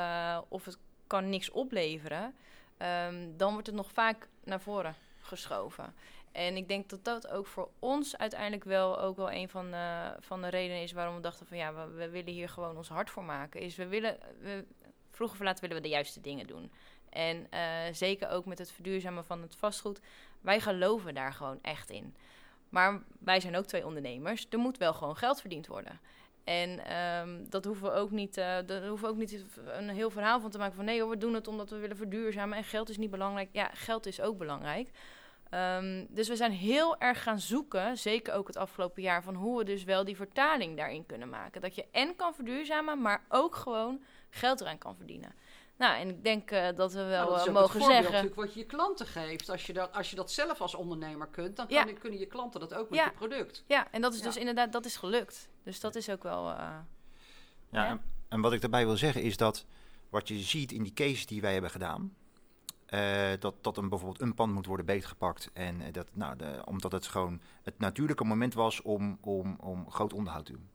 of 0.48 0.64
het 0.64 0.78
kan 1.06 1.28
niks 1.28 1.50
opleveren, 1.50 2.34
um, 2.78 3.36
dan 3.36 3.52
wordt 3.52 3.66
het 3.66 3.76
nog 3.76 3.90
vaak 3.92 4.28
naar 4.44 4.60
voren 4.60 4.94
geschoven. 5.28 5.94
En 6.32 6.56
ik 6.56 6.68
denk 6.68 6.88
dat 6.88 7.04
dat 7.04 7.28
ook 7.28 7.46
voor 7.46 7.70
ons 7.78 8.16
uiteindelijk 8.16 8.64
wel 8.64 9.00
ook 9.00 9.16
wel 9.16 9.32
een 9.32 9.48
van, 9.48 9.74
van 10.20 10.42
de 10.42 10.48
redenen 10.48 10.82
is 10.82 10.92
waarom 10.92 11.14
we 11.14 11.20
dachten 11.20 11.46
van 11.46 11.56
ja, 11.56 11.88
we, 11.94 12.08
willen 12.08 12.32
hier 12.32 12.48
gewoon 12.48 12.76
ons 12.76 12.88
hart 12.88 13.10
voor 13.10 13.24
maken. 13.24 13.60
Is 13.60 13.76
we 13.76 13.86
willen, 13.86 14.18
we, 14.40 14.64
vroeg 15.10 15.30
of 15.30 15.40
laat 15.40 15.60
willen 15.60 15.76
we 15.76 15.82
de 15.82 15.88
juiste 15.88 16.20
dingen 16.20 16.46
doen. 16.46 16.70
En 17.10 17.46
uh, 17.54 17.60
zeker 17.92 18.28
ook 18.28 18.44
met 18.44 18.58
het 18.58 18.72
verduurzamen 18.72 19.24
van 19.24 19.42
het 19.42 19.56
vastgoed. 19.56 20.00
Wij 20.40 20.60
geloven 20.60 21.14
daar 21.14 21.32
gewoon 21.32 21.58
echt 21.62 21.90
in. 21.90 22.14
Maar 22.68 23.02
wij 23.18 23.40
zijn 23.40 23.56
ook 23.56 23.66
twee 23.66 23.86
ondernemers. 23.86 24.46
Er 24.50 24.58
moet 24.58 24.78
wel 24.78 24.94
gewoon 24.94 25.16
geld 25.16 25.40
verdiend 25.40 25.66
worden. 25.66 26.00
En 26.44 26.96
um, 26.96 27.50
dat 27.50 27.64
hoeven 27.64 27.90
we 27.90 27.92
ook 27.92 28.10
niet, 28.10 28.36
uh, 28.36 28.56
hoeven 28.66 29.00
we 29.00 29.06
ook 29.06 29.16
niet 29.16 29.44
een 29.66 29.88
heel 29.88 30.10
verhaal 30.10 30.40
van 30.40 30.50
te 30.50 30.58
maken 30.58 30.74
van 30.74 30.84
nee 30.84 31.00
hoor, 31.00 31.10
we 31.10 31.18
doen 31.18 31.34
het 31.34 31.48
omdat 31.48 31.70
we 31.70 31.76
willen 31.76 31.96
verduurzamen 31.96 32.56
en 32.56 32.64
geld 32.64 32.88
is 32.88 32.96
niet 32.96 33.10
belangrijk. 33.10 33.48
Ja, 33.52 33.70
geld 33.74 34.06
is 34.06 34.20
ook 34.20 34.38
belangrijk. 34.38 34.90
Um, 35.50 36.06
dus 36.10 36.28
we 36.28 36.36
zijn 36.36 36.52
heel 36.52 36.98
erg 36.98 37.22
gaan 37.22 37.40
zoeken, 37.40 37.98
zeker 37.98 38.34
ook 38.34 38.46
het 38.46 38.56
afgelopen 38.56 39.02
jaar, 39.02 39.22
van 39.22 39.34
hoe 39.34 39.58
we 39.58 39.64
dus 39.64 39.84
wel 39.84 40.04
die 40.04 40.16
vertaling 40.16 40.76
daarin 40.76 41.06
kunnen 41.06 41.28
maken. 41.28 41.60
Dat 41.60 41.74
je 41.74 41.86
en 41.90 42.16
kan 42.16 42.34
verduurzamen, 42.34 43.02
maar 43.02 43.24
ook 43.28 43.54
gewoon 43.54 44.02
geld 44.30 44.60
eraan 44.60 44.78
kan 44.78 44.96
verdienen. 44.96 45.34
Nou, 45.76 46.00
en 46.00 46.08
ik 46.08 46.24
denk 46.24 46.50
uh, 46.50 46.68
dat 46.76 46.92
we 46.92 47.04
wel 47.04 47.24
nou, 47.24 47.36
dat 47.36 47.46
uh, 47.46 47.52
mogen 47.52 47.80
zeggen. 47.80 48.02
natuurlijk 48.04 48.34
wat 48.34 48.54
je 48.54 48.60
je 48.60 48.66
klanten 48.66 49.06
geeft. 49.06 49.50
Als 49.50 49.66
je, 49.66 49.72
dat, 49.72 49.92
als 49.92 50.10
je 50.10 50.16
dat 50.16 50.30
zelf 50.30 50.60
als 50.60 50.74
ondernemer 50.74 51.26
kunt, 51.26 51.56
dan 51.56 51.66
kan, 51.66 51.98
kunnen 51.98 52.18
je 52.18 52.26
klanten 52.26 52.60
dat 52.60 52.74
ook 52.74 52.90
met 52.90 52.98
ja. 52.98 53.04
je 53.04 53.10
product. 53.10 53.64
Ja, 53.66 53.88
en 53.90 54.00
dat 54.00 54.12
is 54.12 54.18
ja. 54.18 54.24
dus 54.24 54.36
inderdaad, 54.36 54.72
dat 54.72 54.84
is 54.84 54.96
gelukt. 54.96 55.48
Dus 55.62 55.80
dat 55.80 55.94
is 55.94 56.10
ook 56.10 56.22
wel. 56.22 56.50
Uh, 56.50 56.76
ja, 57.70 57.86
en, 57.86 58.00
en, 58.28 58.40
wat 58.40 58.52
ik 58.52 58.60
daarbij 58.60 58.86
wil 58.86 58.96
zeggen 58.96 59.22
is 59.22 59.36
dat 59.36 59.66
wat 60.08 60.28
je 60.28 60.38
ziet 60.38 60.72
in 60.72 60.82
die 60.82 60.92
cases 60.92 61.26
die 61.26 61.40
wij 61.40 61.52
hebben 61.52 61.70
gedaan. 61.70 62.16
Uh, 62.94 63.30
dat, 63.38 63.54
dat 63.60 63.76
een, 63.76 63.88
bijvoorbeeld 63.88 64.20
een 64.20 64.34
pand 64.34 64.52
moet 64.52 64.66
worden 64.66 64.86
beetgepakt. 64.86 65.50
En 65.52 65.92
dat, 65.92 66.06
nou, 66.12 66.36
de, 66.36 66.62
omdat 66.64 66.92
het 66.92 67.06
gewoon 67.06 67.40
het 67.62 67.78
natuurlijke 67.78 68.24
moment 68.24 68.54
was 68.54 68.82
om, 68.82 69.18
om, 69.20 69.56
om 69.60 69.90
groot 69.90 70.12
onderhoud 70.12 70.46
te 70.46 70.52
doen. 70.52 70.68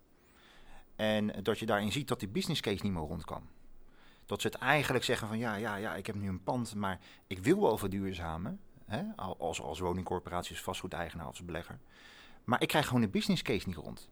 En 0.96 1.44
dat 1.44 1.60
je 1.60 1.66
daarin 1.66 1.92
ziet 1.92 2.08
dat 2.08 2.20
die 2.20 2.30
business 2.30 2.62
case 2.62 2.84
niet 2.84 2.92
meer 2.92 3.02
rond 3.02 3.26
kan. 3.26 3.44
Dat 4.26 4.42
ze 4.42 4.48
het 4.48 4.56
eigenlijk 4.56 5.04
zeggen 5.04 5.28
van 5.28 5.38
ja, 5.38 5.56
ja, 5.56 5.76
ja, 5.76 5.96
ik 5.96 6.06
heb 6.06 6.16
nu 6.16 6.28
een 6.28 6.44
pand, 6.44 6.76
maar 6.76 7.00
ik 7.28 7.40
wil 7.40 7.62
wel 7.62 7.78
verduurzamen. 7.78 8.60
Hè, 8.86 9.04
als, 9.38 9.62
als 9.62 9.80
woningcorporatie, 9.80 10.52
als 10.52 10.64
vastgoedeigenaar, 10.64 11.26
als 11.26 11.46
belegger. 11.46 11.80
Maar 12.44 12.62
ik 12.62 12.68
krijg 12.68 12.88
gewoon 12.88 13.02
de 13.02 13.08
business 13.08 13.42
case 13.42 13.68
niet 13.68 13.76
rond. 13.76 14.10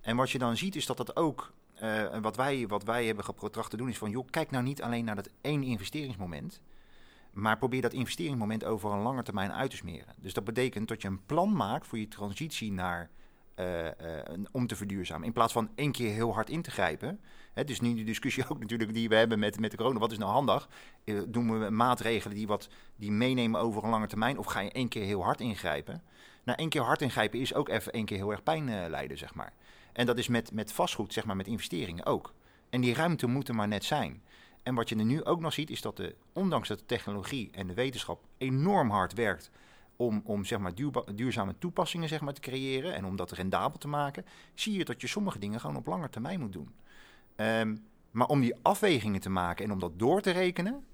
En 0.00 0.16
wat 0.16 0.30
je 0.30 0.38
dan 0.38 0.56
ziet 0.56 0.76
is 0.76 0.86
dat 0.86 0.96
dat 0.96 1.16
ook, 1.16 1.52
uh, 1.82 2.18
wat, 2.18 2.36
wij, 2.36 2.66
wat 2.66 2.84
wij 2.84 3.06
hebben 3.06 3.24
getracht 3.24 3.70
te 3.70 3.76
doen, 3.76 3.88
is 3.88 3.98
van 3.98 4.10
joh, 4.10 4.26
kijk 4.30 4.50
nou 4.50 4.64
niet 4.64 4.82
alleen 4.82 5.04
naar 5.04 5.14
dat 5.14 5.30
één 5.40 5.62
investeringsmoment. 5.62 6.60
Maar 7.32 7.58
probeer 7.58 7.82
dat 7.82 7.92
investeringsmoment 7.92 8.64
over 8.64 8.92
een 8.92 9.02
lange 9.02 9.22
termijn 9.22 9.52
uit 9.52 9.70
te 9.70 9.76
smeren. 9.76 10.14
Dus 10.18 10.32
dat 10.32 10.44
betekent 10.44 10.88
dat 10.88 11.02
je 11.02 11.08
een 11.08 11.26
plan 11.26 11.56
maakt 11.56 11.86
voor 11.86 11.98
je 11.98 12.08
transitie 12.08 12.72
naar 12.72 13.10
uh, 13.56 13.84
uh, 13.84 13.90
om 14.52 14.66
te 14.66 14.76
verduurzamen. 14.76 15.26
In 15.26 15.32
plaats 15.32 15.52
van 15.52 15.70
één 15.74 15.92
keer 15.92 16.12
heel 16.12 16.34
hard 16.34 16.50
in 16.50 16.62
te 16.62 16.70
grijpen. 16.70 17.20
Het 17.52 17.70
is 17.70 17.80
nu 17.80 17.94
de 17.94 18.04
discussie 18.04 18.44
ook 18.50 18.58
natuurlijk 18.58 18.94
die 18.94 19.08
we 19.08 19.14
hebben 19.14 19.38
met, 19.38 19.60
met 19.60 19.70
de 19.70 19.76
corona. 19.76 19.98
Wat 19.98 20.12
is 20.12 20.18
nou 20.18 20.30
handig? 20.30 20.68
Uh, 21.04 21.20
doen 21.28 21.60
we 21.60 21.70
maatregelen 21.70 22.36
die, 22.36 22.46
wat, 22.46 22.68
die 22.96 23.10
meenemen 23.10 23.60
over 23.60 23.84
een 23.84 23.90
lange 23.90 24.06
termijn? 24.06 24.38
Of 24.38 24.46
ga 24.46 24.60
je 24.60 24.72
één 24.72 24.88
keer 24.88 25.04
heel 25.04 25.22
hard 25.22 25.40
ingrijpen? 25.40 26.02
Nou, 26.44 26.58
één 26.58 26.68
keer 26.68 26.82
hard 26.82 27.02
ingrijpen 27.02 27.40
is 27.40 27.54
ook 27.54 27.68
even 27.68 27.92
één 27.92 28.04
keer 28.04 28.16
heel 28.16 28.30
erg 28.30 28.42
pijn 28.42 28.88
lijden, 28.90 29.18
zeg 29.18 29.34
maar. 29.34 29.52
En 29.92 30.06
dat 30.06 30.18
is 30.18 30.28
met, 30.28 30.52
met 30.52 30.72
vastgoed, 30.72 31.12
zeg 31.12 31.24
maar, 31.24 31.36
met 31.36 31.46
investeringen 31.46 32.06
ook. 32.06 32.34
En 32.70 32.80
die 32.80 32.94
ruimte 32.94 33.26
moet 33.26 33.48
er 33.48 33.54
maar 33.54 33.68
net 33.68 33.84
zijn. 33.84 34.22
En 34.62 34.74
wat 34.74 34.88
je 34.88 34.96
er 34.96 35.04
nu 35.04 35.24
ook 35.24 35.40
nog 35.40 35.52
ziet, 35.52 35.70
is 35.70 35.80
dat 35.80 35.96
de, 35.96 36.16
ondanks 36.32 36.68
dat 36.68 36.78
de 36.78 36.86
technologie 36.86 37.50
en 37.52 37.66
de 37.66 37.74
wetenschap 37.74 38.24
enorm 38.38 38.90
hard 38.90 39.12
werkt 39.14 39.50
om, 39.96 40.20
om 40.24 40.44
zeg 40.44 40.58
maar, 40.58 40.72
duurzame 41.14 41.54
toepassingen 41.58 42.08
zeg 42.08 42.20
maar, 42.20 42.34
te 42.34 42.40
creëren 42.40 42.94
en 42.94 43.04
om 43.04 43.16
dat 43.16 43.30
rendabel 43.30 43.78
te 43.78 43.88
maken, 43.88 44.24
zie 44.54 44.78
je 44.78 44.84
dat 44.84 45.00
je 45.00 45.06
sommige 45.06 45.38
dingen 45.38 45.60
gewoon 45.60 45.76
op 45.76 45.86
lange 45.86 46.08
termijn 46.08 46.40
moet 46.40 46.52
doen. 46.52 46.74
Um, 47.36 47.84
maar 48.10 48.26
om 48.26 48.40
die 48.40 48.54
afwegingen 48.62 49.20
te 49.20 49.30
maken 49.30 49.64
en 49.64 49.72
om 49.72 49.78
dat 49.78 49.98
door 49.98 50.20
te 50.20 50.30
rekenen, 50.30 50.84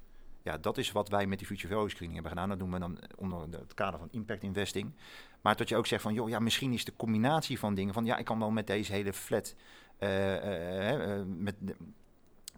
Ja, 0.42 0.59
dat 0.59 0.78
is 0.78 0.92
wat 0.92 1.09
wij 1.09 1.26
met 1.26 1.38
die 1.38 1.46
Future 1.46 1.74
Value 1.74 1.88
Screening 1.88 2.14
hebben 2.14 2.33
gedaan. 2.33 2.48
Dat 2.48 2.59
doen 2.59 2.72
we 2.72 2.78
dan 2.78 2.98
onder 3.16 3.40
het 3.50 3.74
kader 3.74 3.98
van 3.98 4.09
impact 4.11 4.42
investing. 4.42 4.92
Maar 5.40 5.57
dat 5.57 5.68
je 5.68 5.76
ook 5.76 5.87
zegt 5.87 6.02
van, 6.02 6.14
joh, 6.14 6.28
ja, 6.28 6.38
misschien 6.38 6.72
is 6.72 6.85
de 6.85 6.96
combinatie 6.96 7.59
van 7.59 7.74
dingen 7.74 7.94
van, 7.94 8.04
ja, 8.04 8.16
ik 8.16 8.24
kan 8.24 8.38
wel 8.38 8.50
met 8.50 8.66
deze 8.66 8.92
hele 8.92 9.12
flat, 9.12 9.54
uh, 10.00 10.35
uh, 10.35 11.22
met, 11.26 11.54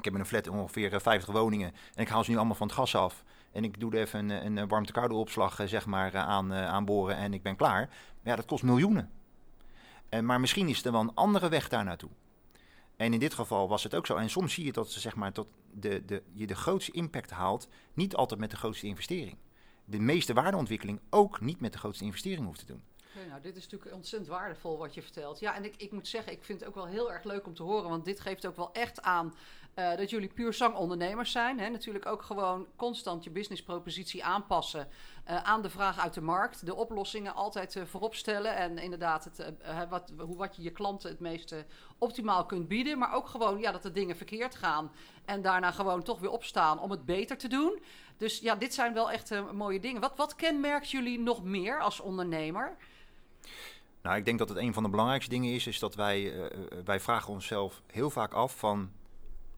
ik 0.00 0.12
heb 0.12 0.14
een 0.14 0.26
flat 0.26 0.48
ongeveer 0.48 1.00
50 1.00 1.34
woningen 1.34 1.72
en 1.94 2.02
ik 2.02 2.08
haal 2.08 2.24
ze 2.24 2.30
nu 2.30 2.36
allemaal 2.36 2.54
van 2.54 2.66
het 2.66 2.76
gas 2.76 2.94
af. 2.94 3.24
En 3.52 3.64
ik 3.64 3.80
doe 3.80 3.92
er 3.92 4.00
even 4.00 4.30
een, 4.30 4.56
een 4.56 4.68
warmte-koude 4.68 5.14
opslag 5.14 5.60
zeg 5.64 5.86
maar, 5.86 6.16
aan, 6.16 6.52
aanboren 6.52 7.16
en 7.16 7.34
ik 7.34 7.42
ben 7.42 7.56
klaar. 7.56 7.88
Ja, 8.22 8.36
dat 8.36 8.46
kost 8.46 8.62
miljoenen. 8.62 9.10
En, 10.08 10.24
maar 10.24 10.40
misschien 10.40 10.68
is 10.68 10.84
er 10.84 10.92
wel 10.92 11.00
een 11.00 11.14
andere 11.14 11.48
weg 11.48 11.68
daar 11.68 11.84
naartoe. 11.84 12.10
En 12.96 13.12
in 13.12 13.18
dit 13.18 13.34
geval 13.34 13.68
was 13.68 13.82
het 13.82 13.94
ook 13.94 14.06
zo. 14.06 14.16
En 14.16 14.30
soms 14.30 14.54
zie 14.54 14.64
je 14.64 14.72
dat, 14.72 14.90
zeg 14.90 15.16
maar, 15.16 15.32
dat 15.32 15.46
de, 15.72 16.04
de, 16.04 16.22
je 16.32 16.46
de 16.46 16.54
grootste 16.54 16.92
impact 16.92 17.30
haalt, 17.30 17.68
niet 17.94 18.14
altijd 18.14 18.40
met 18.40 18.50
de 18.50 18.56
grootste 18.56 18.86
investering. 18.86 19.36
De 19.84 19.98
meeste 19.98 20.32
waardeontwikkeling 20.32 21.00
ook 21.10 21.40
niet 21.40 21.60
met 21.60 21.72
de 21.72 21.78
grootste 21.78 22.04
investering 22.04 22.46
hoeft 22.46 22.58
te 22.58 22.66
doen. 22.66 22.82
nou, 23.28 23.40
dit 23.40 23.56
is 23.56 23.62
natuurlijk 23.62 23.94
ontzettend 23.94 24.30
waardevol 24.30 24.78
wat 24.78 24.94
je 24.94 25.02
vertelt. 25.02 25.38
Ja, 25.38 25.54
en 25.54 25.64
ik, 25.64 25.74
ik 25.76 25.92
moet 25.92 26.08
zeggen, 26.08 26.32
ik 26.32 26.44
vind 26.44 26.60
het 26.60 26.68
ook 26.68 26.74
wel 26.74 26.86
heel 26.86 27.12
erg 27.12 27.24
leuk 27.24 27.46
om 27.46 27.54
te 27.54 27.62
horen. 27.62 27.90
Want 27.90 28.04
dit 28.04 28.20
geeft 28.20 28.46
ook 28.46 28.56
wel 28.56 28.72
echt 28.72 29.02
aan 29.02 29.34
uh, 29.74 29.96
dat 29.96 30.10
jullie 30.10 30.28
puur 30.28 30.52
zangondernemers 30.52 31.32
zijn. 31.32 31.58
Hè? 31.58 31.68
Natuurlijk 31.68 32.06
ook 32.06 32.22
gewoon 32.22 32.66
constant 32.76 33.24
je 33.24 33.30
businesspropositie 33.30 34.24
aanpassen 34.24 34.88
uh, 35.28 35.42
aan 35.42 35.62
de 35.62 35.70
vraag 35.70 35.98
uit 35.98 36.14
de 36.14 36.20
markt. 36.20 36.66
De 36.66 36.74
oplossingen 36.74 37.34
altijd 37.34 37.74
uh, 37.74 37.84
voorop 37.84 38.14
stellen. 38.14 38.56
En 38.56 38.78
inderdaad, 38.78 39.24
het, 39.24 39.54
wat, 39.88 40.12
hoe, 40.18 40.36
wat 40.36 40.56
je 40.56 40.62
je 40.62 40.70
klanten 40.70 41.10
het 41.10 41.20
meeste 41.20 41.66
optimaal 41.98 42.46
kunt 42.46 42.68
bieden. 42.68 42.98
Maar 42.98 43.14
ook 43.14 43.28
gewoon 43.28 43.58
ja, 43.58 43.72
dat 43.72 43.82
de 43.82 43.92
dingen 43.92 44.16
verkeerd 44.16 44.54
gaan. 44.54 44.92
En 45.24 45.42
daarna 45.42 45.70
gewoon 45.70 46.02
toch 46.02 46.18
weer 46.20 46.30
opstaan 46.30 46.80
om 46.80 46.90
het 46.90 47.04
beter 47.04 47.38
te 47.38 47.48
doen. 47.48 47.82
Dus 48.16 48.38
ja, 48.38 48.54
dit 48.54 48.74
zijn 48.74 48.94
wel 48.94 49.10
echt 49.10 49.52
mooie 49.52 49.80
dingen. 49.80 50.00
Wat, 50.00 50.16
wat 50.16 50.34
kenmerkt 50.34 50.90
jullie 50.90 51.18
nog 51.18 51.44
meer 51.44 51.80
als 51.80 52.00
ondernemer? 52.00 52.76
Nou, 54.02 54.16
ik 54.16 54.24
denk 54.24 54.38
dat 54.38 54.48
het 54.48 54.58
een 54.58 54.72
van 54.72 54.82
de 54.82 54.88
belangrijkste 54.88 55.30
dingen 55.30 55.54
is, 55.54 55.66
is 55.66 55.78
dat 55.78 55.94
wij, 55.94 56.50
wij 56.84 57.00
vragen 57.00 57.32
onszelf 57.32 57.82
heel 57.86 58.10
vaak 58.10 58.32
af 58.32 58.56
van 58.56 58.90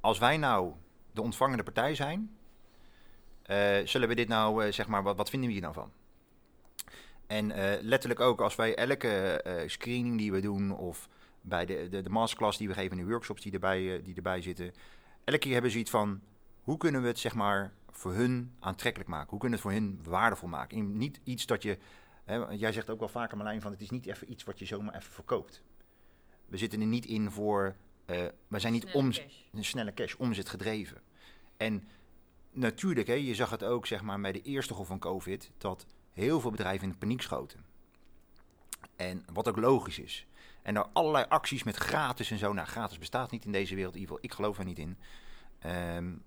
als 0.03 0.19
wij 0.19 0.37
nou 0.37 0.73
de 1.13 1.23
ontvangende 1.23 1.63
partij 1.63 1.95
zijn, 1.95 2.37
uh, 3.47 3.77
zullen 3.85 4.09
we 4.09 4.15
dit 4.15 4.29
nou, 4.29 4.67
uh, 4.67 4.73
zeg 4.73 4.89
maar, 4.89 5.03
wat, 5.03 5.17
wat, 5.17 5.31
vinden 5.31 5.49
we 5.49 5.55
hier 5.55 5.63
nou 5.63 5.75
van? 5.75 5.93
En 7.27 7.51
uh, 7.51 7.73
letterlijk 7.81 8.21
ook 8.21 8.41
als 8.41 8.57
wij 8.57 8.75
elke 8.75 9.45
screening 9.67 10.19
die 10.19 10.33
we 10.33 10.41
doen, 10.41 10.77
of 10.77 11.09
bij 11.41 11.67
de, 11.67 11.89
de, 11.91 12.03
de, 12.03 12.11
masterclass 12.11 12.59
die 12.59 12.69
we 12.69 12.75
geven 12.75 12.97
de 12.97 13.05
workshops 13.05 13.43
die 13.43 13.53
erbij, 13.53 14.03
die 14.03 14.15
erbij 14.15 14.43
zitten, 14.43 14.73
elke 15.25 15.39
keer 15.39 15.53
hebben 15.53 15.71
ze 15.71 15.79
iets 15.79 15.91
van, 15.91 16.21
hoe 16.63 16.77
kunnen 16.77 17.03
we 17.03 17.09
het, 17.09 17.19
zeg 17.19 17.35
maar, 17.35 17.73
voor 17.91 18.13
hun 18.13 18.55
aantrekkelijk 18.59 19.11
maken? 19.11 19.31
Hoe 19.31 19.39
kunnen 19.39 19.59
we 19.59 19.69
het 19.69 19.75
voor 19.75 19.85
hun 19.85 20.01
waardevol 20.05 20.49
maken? 20.49 20.97
Niet 20.97 21.21
iets 21.25 21.47
dat 21.47 21.63
je, 21.63 21.79
hè, 22.25 22.37
jij 22.37 22.73
zegt 22.73 22.91
ook 22.91 22.99
wel 22.99 23.09
vaker 23.09 23.37
Marlijn, 23.37 23.61
van 23.61 23.73
het 23.73 23.81
is 23.81 23.91
niet 23.91 24.07
even 24.07 24.31
iets 24.31 24.45
wat 24.45 24.59
je 24.59 24.65
zomaar 24.65 24.95
even 24.95 25.13
verkoopt. 25.13 25.63
We 26.47 26.57
zitten 26.57 26.81
er 26.81 26.87
niet 26.87 27.07
in 27.07 27.31
voor 27.31 27.77
uh, 28.13 28.25
we 28.49 28.59
zijn 28.59 28.73
niet 28.73 28.93
om 28.93 29.13
een 29.53 29.65
snelle 29.65 29.95
cash, 29.95 30.15
omzet 30.15 30.49
gedreven. 30.49 31.01
En 31.57 31.89
natuurlijk, 32.51 33.07
hè, 33.07 33.15
je 33.15 33.35
zag 33.35 33.51
het 33.51 33.65
ook 33.65 33.87
zeg 33.87 34.03
maar, 34.03 34.21
bij 34.21 34.33
de 34.33 34.43
eerste 34.43 34.75
golf 34.75 34.87
van 34.87 34.99
COVID, 34.99 35.51
dat 35.59 35.87
heel 36.13 36.41
veel 36.41 36.51
bedrijven 36.51 36.87
in 36.87 36.93
de 36.93 36.99
paniek 36.99 37.23
schoten. 37.23 37.65
En 38.97 39.25
wat 39.33 39.49
ook 39.49 39.57
logisch 39.57 39.99
is. 39.99 40.27
En 40.63 40.77
er 40.77 40.87
allerlei 40.93 41.25
acties 41.29 41.63
met 41.63 41.77
gratis 41.77 42.31
en 42.31 42.39
zo. 42.39 42.53
Nou, 42.53 42.69
gratis 42.69 42.99
bestaat 42.99 43.31
niet 43.31 43.45
in 43.45 43.53
deze 43.53 43.75
wereld, 43.75 43.95
in 43.95 44.01
ieder 44.01 44.15
geval. 44.15 44.31
Ik 44.31 44.37
geloof 44.37 44.59
er 44.59 44.65
niet 44.65 44.79
in. 44.79 44.99
Um, 45.67 46.23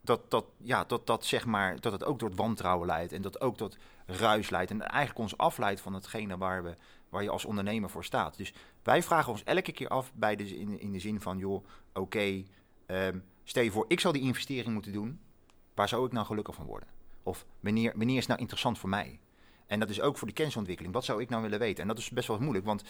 dat, 0.00 0.30
dat, 0.30 0.44
ja, 0.56 0.84
dat, 0.84 1.06
dat, 1.06 1.24
zeg 1.24 1.46
maar, 1.46 1.80
dat 1.80 1.92
het 1.92 2.04
ook 2.04 2.18
tot 2.18 2.34
wantrouwen 2.34 2.86
leidt. 2.86 3.12
En 3.12 3.22
dat 3.22 3.40
ook 3.40 3.56
tot 3.56 3.76
ruis 4.06 4.50
leidt. 4.50 4.70
En 4.70 4.82
eigenlijk 4.82 5.18
ons 5.18 5.36
afleidt 5.36 5.80
van 5.80 5.94
hetgene 5.94 6.36
waar, 6.36 6.62
we, 6.62 6.76
waar 7.08 7.22
je 7.22 7.30
als 7.30 7.44
ondernemer 7.44 7.90
voor 7.90 8.04
staat. 8.04 8.36
Dus 8.36 8.52
wij 8.82 9.02
vragen 9.02 9.32
ons 9.32 9.44
elke 9.44 9.72
keer 9.72 9.88
af 9.88 10.12
bij 10.14 10.36
de, 10.36 10.58
in, 10.58 10.80
in 10.80 10.92
de 10.92 10.98
zin 10.98 11.20
van, 11.20 11.38
joh, 11.38 11.64
oké, 11.92 12.42
um, 12.86 13.24
stel 13.44 13.62
je 13.62 13.70
voor, 13.70 13.84
ik 13.88 14.00
zou 14.00 14.14
die 14.14 14.22
investering 14.22 14.72
moeten 14.72 14.92
doen. 14.92 15.20
Waar 15.74 15.88
zou 15.88 16.06
ik 16.06 16.12
nou 16.12 16.26
gelukkig 16.26 16.54
van 16.54 16.66
worden? 16.66 16.88
Of 17.22 17.46
wanneer, 17.60 17.92
wanneer 17.96 18.16
is 18.16 18.26
nou 18.26 18.40
interessant 18.40 18.78
voor 18.78 18.88
mij? 18.88 19.20
En 19.66 19.80
dat 19.80 19.90
is 19.90 20.00
ook 20.00 20.18
voor 20.18 20.28
de 20.28 20.34
kennisontwikkeling. 20.34 20.94
Wat 20.94 21.04
zou 21.04 21.20
ik 21.20 21.28
nou 21.28 21.42
willen 21.42 21.58
weten? 21.58 21.82
En 21.82 21.88
dat 21.88 21.98
is 21.98 22.10
best 22.10 22.28
wel 22.28 22.38
moeilijk, 22.38 22.64
want 22.64 22.82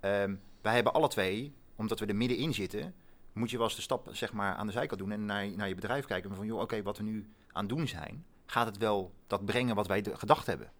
um, 0.00 0.40
wij 0.60 0.74
hebben 0.74 0.92
alle 0.92 1.08
twee, 1.08 1.54
omdat 1.76 1.98
we 1.98 2.06
er 2.06 2.16
middenin 2.16 2.54
zitten, 2.54 2.94
moet 3.32 3.50
je 3.50 3.56
wel 3.56 3.66
eens 3.66 3.76
de 3.76 3.82
stap 3.82 4.08
zeg 4.12 4.32
maar, 4.32 4.54
aan 4.54 4.66
de 4.66 4.72
zijkant 4.72 5.00
doen 5.00 5.12
en 5.12 5.24
naar, 5.24 5.50
naar 5.50 5.68
je 5.68 5.74
bedrijf 5.74 6.04
kijken. 6.04 6.34
Van 6.34 6.46
joh, 6.46 6.60
oké, 6.60 6.82
wat 6.82 6.96
we 6.96 7.02
nu 7.02 7.28
aan 7.52 7.66
het 7.66 7.76
doen 7.76 7.88
zijn, 7.88 8.24
gaat 8.46 8.66
het 8.66 8.76
wel 8.76 9.12
dat 9.26 9.44
brengen 9.44 9.74
wat 9.74 9.86
wij 9.86 10.04
gedacht 10.12 10.46
hebben? 10.46 10.72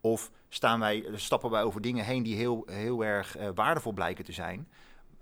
Of 0.00 0.30
staan 0.48 0.80
wij, 0.80 1.06
stappen 1.14 1.50
wij 1.50 1.62
over 1.62 1.80
dingen 1.80 2.04
heen 2.04 2.22
die 2.22 2.36
heel, 2.36 2.62
heel 2.66 3.04
erg 3.04 3.38
uh, 3.38 3.48
waardevol 3.54 3.92
blijken 3.92 4.24
te 4.24 4.32
zijn, 4.32 4.68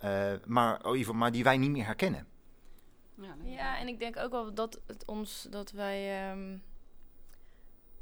uh, 0.04 0.32
maar, 0.46 0.84
oh, 0.84 0.98
even, 0.98 1.16
maar 1.16 1.32
die 1.32 1.44
wij 1.44 1.56
niet 1.56 1.70
meer 1.70 1.84
herkennen? 1.84 2.26
Ja, 3.14 3.36
ja, 3.44 3.78
en 3.78 3.88
ik 3.88 3.98
denk 3.98 4.16
ook 4.16 4.30
wel 4.30 4.54
dat 4.54 4.80
het 4.86 5.04
ons 5.04 5.46
dat 5.50 5.70
wij. 5.70 6.30
Um, 6.30 6.62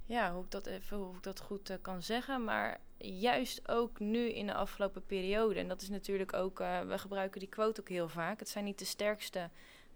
ja, 0.05 0.33
hoe 0.33 0.45
ik 0.45 0.51
dat 0.51 0.67
even 0.67 0.97
hoe 0.97 1.15
ik 1.15 1.23
dat 1.23 1.41
goed 1.41 1.71
uh, 1.71 1.77
kan 1.83 2.03
zeggen. 2.03 2.45
Maar 2.45 2.81
juist 2.99 3.69
ook 3.69 3.99
nu 3.99 4.33
in 4.33 4.47
de 4.47 4.55
afgelopen 4.55 5.07
periode. 5.07 5.61
En 5.61 5.69
dat 5.69 5.83
is 5.83 5.89
natuurlijk 5.89 6.33
ook. 6.33 6.61
Uh, 6.61 6.81
we 6.81 6.99
gebruiken 6.99 7.41
die 7.41 7.49
quote 7.49 7.81
ook 7.81 7.89
heel 7.89 8.09
vaak. 8.09 8.39
Het 8.39 8.49
zijn 8.49 8.65
niet 8.65 8.79
de 8.79 8.85
sterkste 8.85 9.51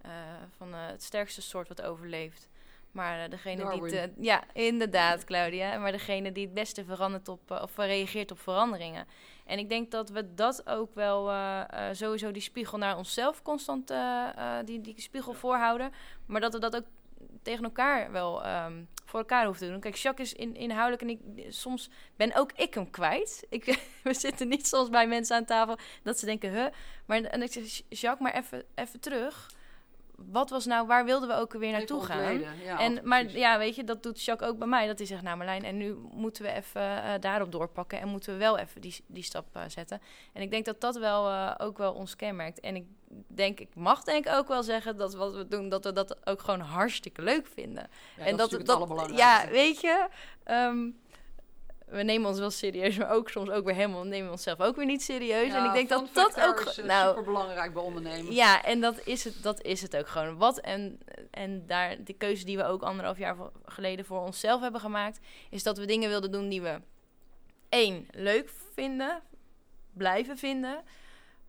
uh, 0.06 0.10
van 0.56 0.74
het 0.74 1.02
sterkste 1.02 1.42
soort 1.42 1.68
wat 1.68 1.82
overleeft. 1.82 2.48
Maar 2.92 3.24
uh, 3.24 3.30
degene 3.30 3.70
die 3.70 3.82
het, 3.82 3.92
uh, 4.18 4.24
ja, 4.24 4.42
inderdaad, 4.52 5.24
Claudia. 5.24 5.78
Maar 5.78 5.92
degene 5.92 6.32
die 6.32 6.44
het 6.44 6.54
beste 6.54 6.84
verandert 6.84 7.28
op 7.28 7.50
uh, 7.50 7.62
of 7.62 7.76
reageert 7.76 8.30
op 8.30 8.40
veranderingen. 8.40 9.06
En 9.46 9.58
ik 9.58 9.68
denk 9.68 9.90
dat 9.90 10.10
we 10.10 10.34
dat 10.34 10.68
ook 10.68 10.94
wel 10.94 11.32
sowieso 11.92 12.30
die 12.30 12.42
spiegel 12.42 12.78
naar 12.78 12.96
onszelf 12.96 13.42
constant 13.42 13.92
die, 14.64 14.80
die 14.80 15.00
spiegel 15.00 15.32
voorhouden. 15.32 15.92
Maar 16.26 16.40
dat 16.40 16.52
we 16.52 16.58
dat 16.58 16.76
ook 16.76 16.84
tegen 17.42 17.64
elkaar 17.64 18.12
wel 18.12 18.46
um, 18.46 18.88
voor 19.04 19.18
elkaar 19.18 19.44
hoeven 19.44 19.66
te 19.66 19.72
doen. 19.72 19.80
Kijk, 19.80 19.94
Jacques 19.94 20.32
is 20.32 20.38
in, 20.38 20.56
inhoudelijk 20.56 21.02
en 21.02 21.08
ik, 21.08 21.52
soms 21.52 21.90
ben 22.16 22.34
ook 22.34 22.52
ik 22.52 22.74
hem 22.74 22.90
kwijt. 22.90 23.44
Ik, 23.48 23.78
we 24.02 24.14
zitten 24.14 24.48
niet 24.48 24.66
soms 24.66 24.88
bij 24.88 25.06
mensen 25.06 25.36
aan 25.36 25.44
tafel 25.44 25.78
dat 26.02 26.18
ze 26.18 26.26
denken, 26.26 26.52
huh? 26.52 26.66
Maar 27.06 27.20
en 27.20 27.42
ik 27.42 27.52
zeg, 27.52 27.82
Jacques, 27.88 28.20
maar 28.20 28.42
even, 28.42 28.64
even 28.74 29.00
terug 29.00 29.50
wat 30.26 30.50
was 30.50 30.66
nou, 30.66 30.86
waar 30.86 31.04
wilden 31.04 31.28
we 31.28 31.34
ook 31.34 31.52
weer 31.52 31.72
naartoe 31.72 32.04
gaan? 32.04 32.42
en, 32.78 33.00
maar 33.04 33.30
ja, 33.30 33.58
weet 33.58 33.76
je, 33.76 33.84
dat 33.84 34.02
doet 34.02 34.24
Jacques 34.24 34.50
ook 34.50 34.58
bij 34.58 34.68
mij. 34.68 34.86
Dat 34.86 34.98
hij 34.98 35.06
zegt, 35.06 35.22
nou 35.22 35.36
Marlijn, 35.36 35.64
en 35.64 35.76
nu 35.76 35.96
moeten 36.12 36.42
we 36.42 36.52
even 36.52 36.82
uh, 36.82 37.12
daarop 37.20 37.52
doorpakken. 37.52 38.00
En 38.00 38.08
moeten 38.08 38.32
we 38.32 38.38
wel 38.38 38.58
even 38.58 38.80
die, 38.80 38.96
die 39.06 39.22
stap 39.22 39.56
uh, 39.56 39.62
zetten. 39.68 40.00
En 40.32 40.42
ik 40.42 40.50
denk 40.50 40.64
dat 40.64 40.80
dat 40.80 40.96
wel 40.96 41.28
uh, 41.28 41.54
ook 41.58 41.78
wel 41.78 41.92
ons 41.92 42.16
kenmerkt. 42.16 42.60
En 42.60 42.76
ik 42.76 42.84
denk, 43.26 43.60
ik 43.60 43.74
mag 43.74 44.02
denk 44.02 44.28
ook 44.28 44.48
wel 44.48 44.62
zeggen 44.62 44.96
dat 44.96 45.14
wat 45.14 45.34
we 45.34 45.48
doen, 45.48 45.68
dat 45.68 45.84
we 45.84 45.92
dat 45.92 46.26
ook 46.26 46.40
gewoon 46.40 46.60
hartstikke 46.60 47.22
leuk 47.22 47.46
vinden. 47.46 47.88
Ja, 48.16 48.24
en 48.24 48.36
dat, 48.36 48.50
dat, 48.50 48.66
dat 48.66 49.10
ja, 49.14 49.48
weet 49.48 49.80
je. 49.80 50.08
Um, 50.50 50.98
we 51.90 52.02
nemen 52.02 52.28
ons 52.28 52.38
wel 52.38 52.50
serieus, 52.50 52.96
maar 52.96 53.10
ook 53.10 53.28
soms 53.28 53.50
ook 53.50 53.64
weer 53.64 53.74
helemaal 53.74 54.04
nemen 54.04 54.26
we 54.26 54.32
onszelf 54.32 54.60
ook 54.60 54.76
weer 54.76 54.86
niet 54.86 55.02
serieus. 55.02 55.46
Ja, 55.46 55.58
en 55.58 55.64
ik 55.64 55.72
denk 55.72 55.88
dat 55.88 56.08
dat 56.12 56.40
ook 56.40 56.60
is, 56.60 56.76
nou 56.76 57.08
super 57.08 57.24
belangrijk 57.24 57.72
bij 57.72 57.82
ondernemers. 57.82 58.36
Ja, 58.36 58.62
en 58.62 58.80
dat 58.80 59.06
is 59.06 59.24
het, 59.24 59.42
dat 59.42 59.62
is 59.62 59.82
het 59.82 59.96
ook 59.96 60.08
gewoon. 60.08 60.36
Wat 60.36 60.58
en 60.58 61.00
en 61.30 61.66
daar 61.66 62.04
de 62.04 62.12
keuze 62.12 62.44
die 62.44 62.56
we 62.56 62.64
ook 62.64 62.82
anderhalf 62.82 63.18
jaar 63.18 63.36
geleden 63.64 64.04
voor 64.04 64.20
onszelf 64.20 64.60
hebben 64.60 64.80
gemaakt, 64.80 65.18
is 65.50 65.62
dat 65.62 65.78
we 65.78 65.84
dingen 65.84 66.08
wilden 66.08 66.32
doen 66.32 66.48
die 66.48 66.62
we 66.62 66.80
één 67.68 68.08
leuk 68.10 68.50
vinden, 68.74 69.22
blijven 69.92 70.38
vinden, 70.38 70.82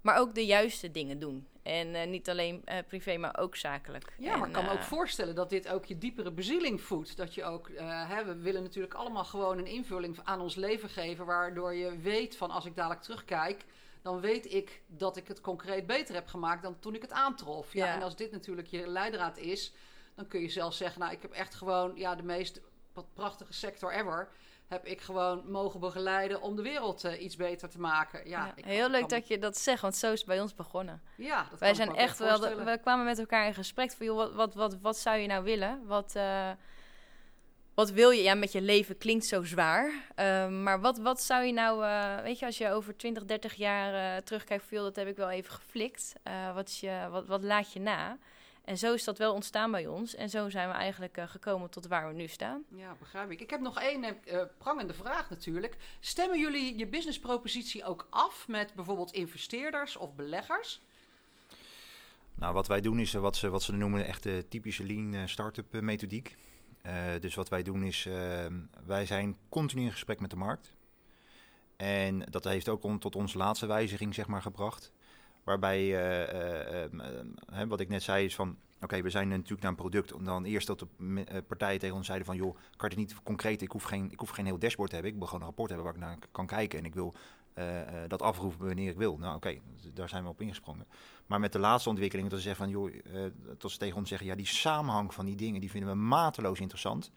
maar 0.02 0.20
ook 0.20 0.36
de 0.36 0.46
juiste 0.46 0.92
dingen 0.92 1.20
doen. 1.20 1.48
En 1.64 1.88
uh, 1.88 2.06
niet 2.06 2.30
alleen 2.30 2.62
uh, 2.66 2.78
privé, 2.88 3.18
maar 3.18 3.38
ook 3.38 3.56
zakelijk. 3.56 4.14
Ja, 4.18 4.34
en, 4.34 4.40
maar 4.40 4.48
ik 4.48 4.54
kan 4.54 4.66
me 4.66 4.72
ook 4.72 4.84
voorstellen 4.84 5.36
dat 5.36 5.50
dit 5.50 5.68
ook 5.68 5.86
je 5.86 5.98
diepere 5.98 6.32
bezieling 6.32 6.82
voedt. 6.82 7.18
Dat 7.18 7.34
je 7.34 7.44
ook, 7.44 7.70
hè, 7.84 8.26
we 8.26 8.36
willen 8.36 8.64
natuurlijk 8.64 8.94
allemaal 8.94 9.26
gewoon 9.26 9.58
een 9.58 9.68
invulling 9.68 10.20
aan 10.24 10.42
ons 10.42 10.56
leven 10.56 10.90
geven, 10.90 11.26
waardoor 11.26 11.74
je 11.74 11.98
weet 11.98 12.38
van 12.38 12.52
als 12.52 12.66
ik 12.66 12.76
dadelijk 12.76 13.02
terugkijk, 13.02 13.66
dan 14.02 14.20
weet 14.20 14.54
ik 14.54 14.82
dat 14.88 15.18
ik 15.18 15.28
het 15.28 15.42
concreet 15.42 15.86
beter 15.88 16.16
heb 16.16 16.28
gemaakt 16.28 16.64
dan 16.64 16.80
toen 16.80 16.96
ik 16.96 17.02
het 17.02 17.12
aantrof. 17.12 17.74
Ja, 17.74 17.86
Ja. 17.86 17.96
En 17.96 18.02
als 18.02 18.16
dit 18.16 18.32
natuurlijk 18.32 18.68
je 18.68 18.88
leidraad 18.88 19.38
is, 19.38 19.74
dan 20.16 20.28
kun 20.28 20.42
je 20.42 20.50
zelfs 20.50 20.78
zeggen, 20.78 21.02
nou 21.02 21.14
ik 21.14 21.22
heb 21.22 21.32
echt 21.32 21.56
gewoon 21.56 21.92
ja, 21.96 22.16
de 22.16 22.24
meest 22.24 22.62
prachtige 23.14 23.54
sector 23.54 23.94
ever 23.94 24.30
heb 24.72 24.86
ik 24.86 25.02
gewoon 25.02 25.52
mogen 25.52 25.80
begeleiden 25.80 26.42
om 26.42 26.56
de 26.56 26.62
wereld 26.62 27.06
uh, 27.06 27.22
iets 27.24 27.36
beter 27.36 27.70
te 27.70 27.80
maken. 27.80 28.30
Ja, 28.30 28.46
Ja, 28.46 28.52
ik 28.56 28.66
heel 28.66 28.90
leuk 28.90 29.00
kan- 29.00 29.10
dat 29.10 29.28
je 29.28 29.38
dat 29.40 29.58
zegt, 29.58 29.82
want 29.82 29.96
zo 29.96 30.12
is 30.12 30.18
het 30.20 30.28
bij 30.28 30.42
ons 30.42 30.56
begonnen. 30.56 31.02
Ja, 31.16 31.46
dat 31.50 31.60
Wij 31.60 31.74
zijn 31.74 31.96
echt 31.96 32.18
wel, 32.20 32.40
de- 32.40 32.64
we 32.64 32.78
kwamen 32.82 33.06
met 33.06 33.20
elkaar 33.20 33.46
in 33.48 33.54
gesprek 33.54 33.92
van, 33.92 34.06
joh, 34.06 34.18
wat, 34.18 34.34
wat, 34.34 34.54
wat, 34.54 34.78
wat 34.82 34.98
zou 34.98 35.18
je 35.18 35.28
nou 35.28 35.44
willen? 35.44 35.82
Wat, 35.86 36.16
eh, 36.16 36.50
wat 37.74 37.90
wil 37.92 38.10
je? 38.12 38.22
Ja, 38.24 38.34
met 38.34 38.52
je 38.52 38.62
leven 38.62 38.98
klinkt 38.98 39.26
zo 39.26 39.44
zwaar. 39.44 39.92
Ehm, 40.16 40.64
maar 40.64 40.82
wat, 40.82 40.98
wat 40.98 41.22
zou 41.22 41.44
je 41.44 41.54
nou, 41.54 41.84
eh, 41.86 42.22
weet 42.24 42.40
je, 42.40 42.46
als 42.46 42.58
je 42.58 42.72
over 42.72 42.98
20, 42.98 43.26
30 43.26 43.54
jaar 43.54 44.16
eh, 44.16 44.22
terugkijkt, 44.24 44.64
van, 44.68 44.78
joh, 44.78 44.86
dat 44.86 44.96
heb 44.96 45.08
ik 45.08 45.16
wel 45.16 45.30
even 45.30 45.52
geflikt. 45.54 46.14
Eh, 46.24 46.54
wat, 46.54 46.78
je, 46.78 47.08
wat, 47.12 47.26
wat 47.28 47.44
laat 47.44 47.74
je 47.74 47.80
na? 47.80 48.18
En 48.66 48.78
zo 48.78 48.94
is 48.94 49.04
dat 49.04 49.18
wel 49.18 49.34
ontstaan 49.34 49.72
bij 49.72 49.88
ons. 49.88 50.16
En 50.16 50.30
zo 50.30 50.50
zijn 50.50 50.68
we 50.68 50.74
eigenlijk 50.74 51.18
eh, 51.18 51.28
gekomen 51.28 51.70
tot 51.70 51.88
waar 51.88 52.08
we 52.08 52.14
nu 52.14 52.28
staan. 52.28 52.64
Ja, 52.76 52.96
begrijp 53.00 53.32
ik. 53.32 53.42
Ik 53.42 53.50
heb 53.50 53.60
nog 53.62 53.80
één 53.80 54.04
eh, 54.04 54.42
prangende 54.58 54.94
vraag 54.94 55.30
natuurlijk. 55.30 55.78
Stemmen 56.00 56.40
jullie 56.40 56.78
je 56.78 56.88
businesspropositie 56.88 57.84
ook 57.84 58.08
af 58.10 58.48
met 58.48 58.74
bijvoorbeeld 58.74 59.12
investeerders 59.12 59.98
of 59.98 60.16
beleggers? 60.16 60.82
Nou, 62.42 62.54
wat 62.54 62.68
wij 62.68 62.82
doen 62.82 63.00
is 63.00 63.14
eh, 63.14 63.22
wat 63.22 63.36
ze, 63.36 63.50
wat 63.50 63.64
ze 63.64 63.74
noemen 63.74 64.06
echt 64.06 64.24
de 64.24 64.46
typische 64.50 64.84
lean 64.84 65.14
eh, 65.14 65.22
startup 65.26 65.74
eh, 65.74 65.82
methodiek. 65.82 66.36
Uh, 66.86 66.94
dus 67.20 67.36
wat 67.36 67.50
wij 67.50 67.64
doen 67.64 67.84
is, 67.84 68.06
uh, 68.06 68.46
wij 68.86 69.06
zijn 69.06 69.38
continu 69.50 69.82
in 69.82 69.92
gesprek 69.92 70.20
met 70.20 70.30
de 70.30 70.36
markt. 70.36 70.74
En 71.78 72.20
dat 72.20 72.44
heeft 72.44 72.70
ook 72.70 72.84
on, 72.84 73.00
tot 73.00 73.16
onze 73.16 73.38
laatste 73.38 73.66
wijziging 73.66 74.14
zeg 74.14 74.28
maar, 74.28 74.42
gebracht. 74.42 74.92
Waarbij, 75.44 75.82
uh, 76.92 77.64
wat 77.68 77.80
ik 77.80 77.90
net 77.90 78.04
zei, 78.04 78.26
is 78.26 78.36
van... 78.36 78.58
Oké, 78.82 79.02
we 79.02 79.10
zijn 79.10 79.28
natuurlijk 79.28 79.62
naar 79.62 79.70
een 79.70 79.78
product. 79.78 80.14
Om 80.14 80.24
dan 80.24 80.44
eerst 80.44 80.68
dat 80.68 80.80
de 80.80 81.44
partijen 81.48 81.80
tegen 81.80 81.96
ons 81.96 82.06
zeiden 82.06 82.28
van... 82.28 82.36
joh, 82.36 82.56
kan 82.76 82.90
het 82.90 82.98
niet 82.98 83.24
concreet, 83.24 83.62
ik 83.62 83.72
hoef, 83.72 83.84
geen, 83.84 84.12
ik 84.12 84.20
hoef 84.20 84.30
geen 84.30 84.46
heel 84.46 84.60
dashboard 84.60 84.90
te 84.90 84.96
hebben. 84.96 85.14
Ik 85.14 85.20
wil 85.20 85.28
gewoon 85.28 85.42
een 85.42 85.48
rapport 85.48 85.70
hebben 85.70 85.86
waar 85.88 85.96
ik 85.96 86.02
naar 86.02 86.18
kan 86.32 86.48
kijken. 86.48 86.80
En 86.80 86.86
ik 86.86 86.94
wil 86.94 87.14
dat 88.08 88.22
afroepen 88.22 88.66
wanneer 88.66 88.90
ik 88.90 88.98
wil. 88.98 89.18
Nou 89.18 89.36
oké, 89.36 89.58
daar 89.94 90.10
zijn 90.10 90.24
we 90.24 90.30
op 90.30 90.42
ingesprongen. 90.42 90.86
Maar 91.26 91.40
met 91.40 91.52
de 91.52 91.60
laatste 91.60 91.90
ontwikkeling, 91.90 92.30
dat 92.30 92.40
ze 92.40 92.46
zeggen 92.46 92.66
van, 92.66 92.74
joh, 92.74 92.94
dat 93.58 93.72
ze 93.72 93.78
tegen 93.78 93.98
ons 93.98 94.10
zeggen, 94.10 94.28
ja, 94.28 94.36
die 94.36 94.46
samenhang 94.46 95.14
van 95.14 95.26
die 95.26 95.36
dingen, 95.36 95.62
die 95.62 95.72
vinden 95.72 95.90
we 95.90 95.96
mateloos 95.96 96.60
interessant. 96.60 97.12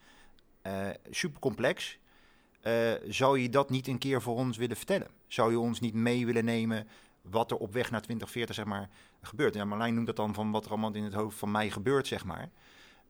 Uh, 0.66 0.88
super 1.10 1.40
complex. 1.40 1.98
Zou 3.08 3.38
je 3.38 3.48
dat 3.48 3.70
niet 3.70 3.88
een 3.88 3.98
keer 3.98 4.22
voor 4.22 4.36
ons 4.36 4.56
willen 4.56 4.76
vertellen? 4.76 5.08
Zou 5.26 5.50
je 5.50 5.58
ons 5.58 5.80
niet 5.80 5.94
mee 5.94 6.26
willen 6.26 6.44
nemen 6.44 6.88
wat 7.30 7.50
er 7.50 7.56
op 7.56 7.72
weg 7.72 7.90
naar 7.90 8.00
2040, 8.00 8.54
zeg 8.54 8.64
maar, 8.64 8.88
gebeurt? 9.22 9.54
Ja, 9.54 9.64
Marlijn 9.64 9.94
noemt 9.94 10.06
dat 10.06 10.16
dan 10.16 10.34
van 10.34 10.50
wat 10.50 10.64
er 10.64 10.70
allemaal 10.70 10.92
in 10.92 11.04
het 11.04 11.14
hoofd 11.14 11.38
van 11.38 11.50
mij 11.50 11.70
gebeurt, 11.70 12.06
zeg 12.06 12.24
maar. 12.24 12.50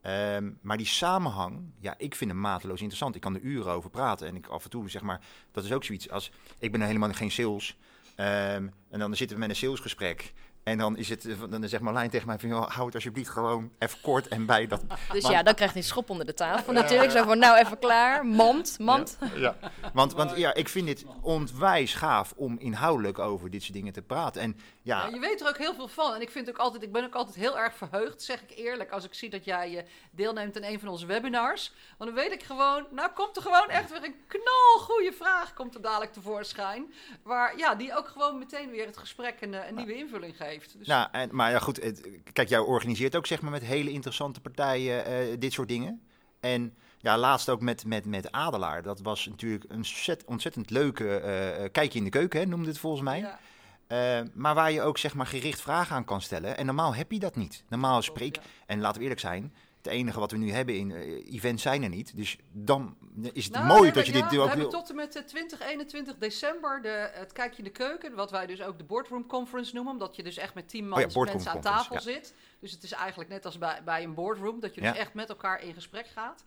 Um, 0.06 0.58
maar 0.62 0.76
die 0.76 0.86
samenhang, 0.86 1.72
ja, 1.80 1.94
ik 1.98 2.14
vind 2.14 2.30
hem 2.30 2.40
mateloos 2.40 2.78
interessant. 2.78 3.14
Ik 3.14 3.20
kan 3.20 3.34
er 3.34 3.40
uren 3.40 3.72
over 3.72 3.90
praten. 3.90 4.26
En 4.26 4.36
ik 4.36 4.46
af 4.46 4.64
en 4.64 4.70
toe, 4.70 4.90
zeg 4.90 5.02
maar, 5.02 5.20
dat 5.52 5.64
is 5.64 5.72
ook 5.72 5.84
zoiets 5.84 6.10
als, 6.10 6.30
ik 6.58 6.72
ben 6.72 6.80
helemaal 6.80 7.12
geen 7.12 7.30
sales. 7.30 7.76
Um, 8.16 8.72
en 8.90 8.98
dan 8.98 9.16
zitten 9.16 9.36
we 9.36 9.42
met 9.42 9.50
een 9.50 9.56
salesgesprek. 9.56 10.32
En 10.64 10.78
dan 10.78 10.96
is 10.96 11.08
het, 11.08 11.26
dan 11.50 11.68
zegt 11.68 11.82
Marlijn 11.82 12.10
tegen 12.10 12.26
mij 12.26 12.38
van, 12.38 12.48
joh, 12.48 12.68
hou 12.68 12.86
het 12.86 12.94
alsjeblieft 12.94 13.28
gewoon 13.28 13.70
even 13.78 14.00
kort 14.00 14.28
en 14.28 14.46
bij 14.46 14.66
dat. 14.66 14.82
Dus 15.12 15.22
maar, 15.22 15.32
ja, 15.32 15.42
dan 15.42 15.54
krijgt 15.54 15.74
hij 15.74 15.82
schop 15.82 16.10
onder 16.10 16.26
de 16.26 16.34
tafel 16.34 16.72
natuurlijk. 16.72 17.10
Zo 17.10 17.24
van, 17.24 17.38
nou 17.38 17.58
even 17.58 17.78
klaar, 17.78 18.26
mand, 18.26 18.78
mand. 18.78 19.18
Ja, 19.20 19.28
ja. 19.36 19.70
Want, 19.92 20.12
want 20.12 20.36
ja, 20.36 20.54
ik 20.54 20.68
vind 20.68 20.86
dit 20.86 21.04
ontwijs 21.20 21.94
gaaf 21.94 22.32
om 22.36 22.58
inhoudelijk 22.58 23.18
over 23.18 23.50
dit 23.50 23.62
soort 23.62 23.74
dingen 23.74 23.92
te 23.92 24.02
praten. 24.02 24.42
En 24.42 24.56
ja. 24.84 25.06
ja. 25.06 25.14
je 25.14 25.20
weet 25.20 25.40
er 25.40 25.48
ook 25.48 25.58
heel 25.58 25.74
veel 25.74 25.88
van. 25.88 26.14
En 26.14 26.20
ik 26.20 26.30
vind 26.30 26.48
ook 26.48 26.58
altijd, 26.58 26.82
ik 26.82 26.92
ben 26.92 27.04
ook 27.04 27.14
altijd 27.14 27.36
heel 27.36 27.58
erg 27.58 27.74
verheugd, 27.74 28.22
zeg 28.22 28.42
ik 28.42 28.56
eerlijk, 28.56 28.90
als 28.90 29.04
ik 29.04 29.14
zie 29.14 29.30
dat 29.30 29.44
jij 29.44 29.70
je 29.70 29.84
deelneemt 30.10 30.56
aan 30.56 30.62
een 30.62 30.78
van 30.80 30.88
onze 30.88 31.06
webinars. 31.06 31.72
Want 31.98 32.14
dan 32.14 32.22
weet 32.22 32.32
ik 32.32 32.42
gewoon, 32.42 32.86
nou 32.90 33.10
komt 33.14 33.36
er 33.36 33.42
gewoon 33.42 33.68
echt 33.68 33.90
weer 33.90 34.04
een 34.04 34.16
knalgoede 34.26 35.12
vraag, 35.12 35.54
komt 35.54 35.74
er 35.74 35.80
dadelijk 35.80 36.12
tevoorschijn. 36.12 36.94
Waar, 37.22 37.58
ja, 37.58 37.74
die 37.74 37.96
ook 37.96 38.08
gewoon 38.08 38.38
meteen 38.38 38.70
weer 38.70 38.86
het 38.86 38.96
gesprek 38.96 39.40
een, 39.40 39.68
een 39.68 39.74
nieuwe 39.74 39.96
invulling 39.96 40.36
geeft. 40.36 40.78
Dus... 40.78 40.86
Nou, 40.86 41.08
en, 41.12 41.28
maar 41.32 41.50
ja, 41.50 41.58
goed. 41.58 41.82
Het, 41.82 42.08
kijk, 42.32 42.48
jij 42.48 42.58
organiseert 42.58 43.16
ook 43.16 43.26
zeg 43.26 43.40
maar 43.40 43.50
met 43.50 43.62
hele 43.62 43.90
interessante 43.90 44.40
partijen 44.40 45.10
uh, 45.10 45.36
dit 45.38 45.52
soort 45.52 45.68
dingen. 45.68 46.02
En 46.40 46.76
ja, 46.98 47.18
laatst 47.18 47.48
ook 47.48 47.60
met, 47.60 47.84
met, 47.84 48.04
met 48.04 48.32
Adelaar. 48.32 48.82
Dat 48.82 49.00
was 49.00 49.26
natuurlijk 49.26 49.64
een 49.68 49.84
ontzettend 50.26 50.70
leuke 50.70 51.04
uh, 51.04 51.64
kijkje 51.72 51.98
in 51.98 52.04
de 52.04 52.10
keuken, 52.10 52.40
hè, 52.40 52.46
noemde 52.46 52.68
het 52.68 52.78
volgens 52.78 53.02
mij. 53.02 53.18
Ja. 53.18 53.38
Uh, 53.88 54.20
maar 54.34 54.54
waar 54.54 54.72
je 54.72 54.82
ook 54.82 54.98
zeg 54.98 55.14
maar 55.14 55.26
gericht 55.26 55.60
vragen 55.60 55.96
aan 55.96 56.04
kan 56.04 56.20
stellen. 56.20 56.56
En 56.56 56.66
normaal 56.66 56.94
heb 56.94 57.12
je 57.12 57.18
dat 57.18 57.36
niet. 57.36 57.64
Normaal 57.68 58.02
spreek, 58.02 58.38
en 58.66 58.80
laten 58.80 58.96
we 58.96 59.02
eerlijk 59.02 59.20
zijn, 59.20 59.52
het 59.76 59.92
enige 59.92 60.20
wat 60.20 60.30
we 60.30 60.36
nu 60.36 60.50
hebben 60.50 60.76
in 60.76 60.90
uh, 60.90 61.34
events 61.34 61.62
zijn 61.62 61.82
er 61.82 61.88
niet. 61.88 62.16
Dus 62.16 62.38
dan 62.52 62.96
is 63.32 63.44
het 63.44 63.52
nou, 63.52 63.66
mooi 63.66 63.92
dat 63.92 64.06
je 64.06 64.12
ja, 64.12 64.20
dit 64.20 64.30
we 64.30 64.40
ook 64.40 64.48
hebben 64.48 64.68
tot 64.68 64.90
en 64.90 64.96
met 64.96 65.22
20, 65.26 65.60
21 65.60 66.16
december 66.18 66.82
de, 66.82 67.10
het 67.12 67.32
kijkje 67.32 67.58
in 67.58 67.64
de 67.64 67.70
keuken. 67.70 68.14
Wat 68.14 68.30
wij 68.30 68.46
dus 68.46 68.62
ook 68.62 68.78
de 68.78 68.84
boardroom 68.84 69.26
conference 69.26 69.74
noemen. 69.74 69.92
Omdat 69.92 70.16
je 70.16 70.22
dus 70.22 70.36
echt 70.36 70.54
met 70.54 70.68
tien 70.68 70.88
man 70.88 71.04
oh 71.04 71.10
ja, 71.10 71.22
mensen 71.24 71.50
aan 71.50 71.60
tafel 71.60 72.00
zit. 72.00 72.34
Dus 72.60 72.72
het 72.72 72.82
is 72.82 72.92
eigenlijk 72.92 73.30
net 73.30 73.44
als 73.44 73.58
bij, 73.58 73.80
bij 73.84 74.02
een 74.02 74.14
boardroom. 74.14 74.60
Dat 74.60 74.74
je 74.74 74.80
dus 74.80 74.96
echt 74.96 75.14
met 75.14 75.28
elkaar 75.28 75.62
in 75.62 75.74
gesprek 75.74 76.06
gaat. 76.06 76.44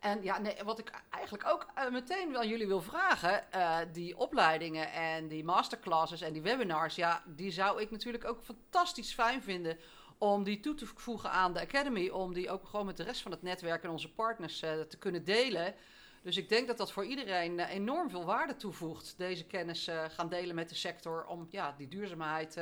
En 0.00 0.22
ja, 0.22 0.38
nee, 0.38 0.56
wat 0.64 0.78
ik 0.78 0.90
eigenlijk 1.10 1.46
ook 1.46 1.66
uh, 1.78 1.90
meteen 1.90 2.36
aan 2.36 2.48
jullie 2.48 2.66
wil 2.66 2.82
vragen, 2.82 3.44
uh, 3.54 3.78
die 3.92 4.16
opleidingen 4.16 4.92
en 4.92 5.28
die 5.28 5.44
masterclasses 5.44 6.20
en 6.20 6.32
die 6.32 6.42
webinars, 6.42 6.94
ja, 6.94 7.22
die 7.26 7.50
zou 7.50 7.80
ik 7.80 7.90
natuurlijk 7.90 8.24
ook 8.24 8.42
fantastisch 8.42 9.12
fijn 9.12 9.42
vinden 9.42 9.78
om 10.18 10.44
die 10.44 10.60
toe 10.60 10.74
te 10.74 10.86
voegen 10.86 11.30
aan 11.30 11.52
de 11.52 11.60
Academy, 11.60 12.08
om 12.08 12.32
die 12.32 12.50
ook 12.50 12.66
gewoon 12.66 12.86
met 12.86 12.96
de 12.96 13.02
rest 13.02 13.22
van 13.22 13.30
het 13.30 13.42
netwerk 13.42 13.82
en 13.82 13.90
onze 13.90 14.12
partners 14.12 14.62
uh, 14.62 14.80
te 14.80 14.98
kunnen 14.98 15.24
delen. 15.24 15.74
Dus 16.22 16.36
ik 16.36 16.48
denk 16.48 16.66
dat 16.66 16.76
dat 16.76 16.92
voor 16.92 17.04
iedereen 17.04 17.60
enorm 17.60 18.10
veel 18.10 18.24
waarde 18.24 18.56
toevoegt, 18.56 19.14
deze 19.16 19.44
kennis 19.44 19.88
uh, 19.88 20.04
gaan 20.08 20.28
delen 20.28 20.54
met 20.54 20.68
de 20.68 20.74
sector, 20.74 21.26
om 21.26 21.46
ja, 21.50 21.74
die 21.76 21.88
duurzaamheid 21.88 22.60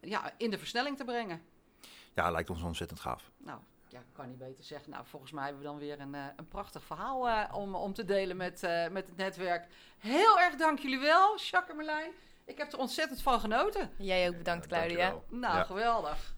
ja, 0.00 0.32
in 0.36 0.50
de 0.50 0.58
versnelling 0.58 0.96
te 0.96 1.04
brengen. 1.04 1.42
Ja, 2.14 2.30
lijkt 2.30 2.50
ons 2.50 2.62
ontzettend 2.62 3.00
gaaf. 3.00 3.30
Nou, 3.36 3.60
ja, 3.92 3.98
ik 3.98 4.12
kan 4.12 4.28
niet 4.28 4.38
beter 4.38 4.64
zeggen. 4.64 4.90
Nou, 4.90 5.06
volgens 5.06 5.32
mij 5.32 5.44
hebben 5.44 5.62
we 5.62 5.68
dan 5.68 5.78
weer 5.78 6.00
een, 6.00 6.14
een 6.14 6.48
prachtig 6.48 6.84
verhaal 6.84 7.48
om, 7.52 7.74
om 7.74 7.92
te 7.92 8.04
delen 8.04 8.36
met, 8.36 8.60
met 8.90 9.06
het 9.06 9.16
netwerk. 9.16 9.66
Heel 9.98 10.40
erg 10.40 10.56
dank 10.56 10.78
jullie 10.78 10.98
wel, 10.98 11.38
Jacques 11.38 11.70
en 11.70 11.76
Merlijn. 11.76 12.12
Ik 12.44 12.58
heb 12.58 12.72
er 12.72 12.78
ontzettend 12.78 13.22
van 13.22 13.40
genoten. 13.40 13.90
Jij 13.98 14.28
ook 14.28 14.36
bedankt, 14.36 14.66
Claudia. 14.66 15.14
Nou, 15.28 15.56
ja. 15.56 15.64
geweldig. 15.64 16.34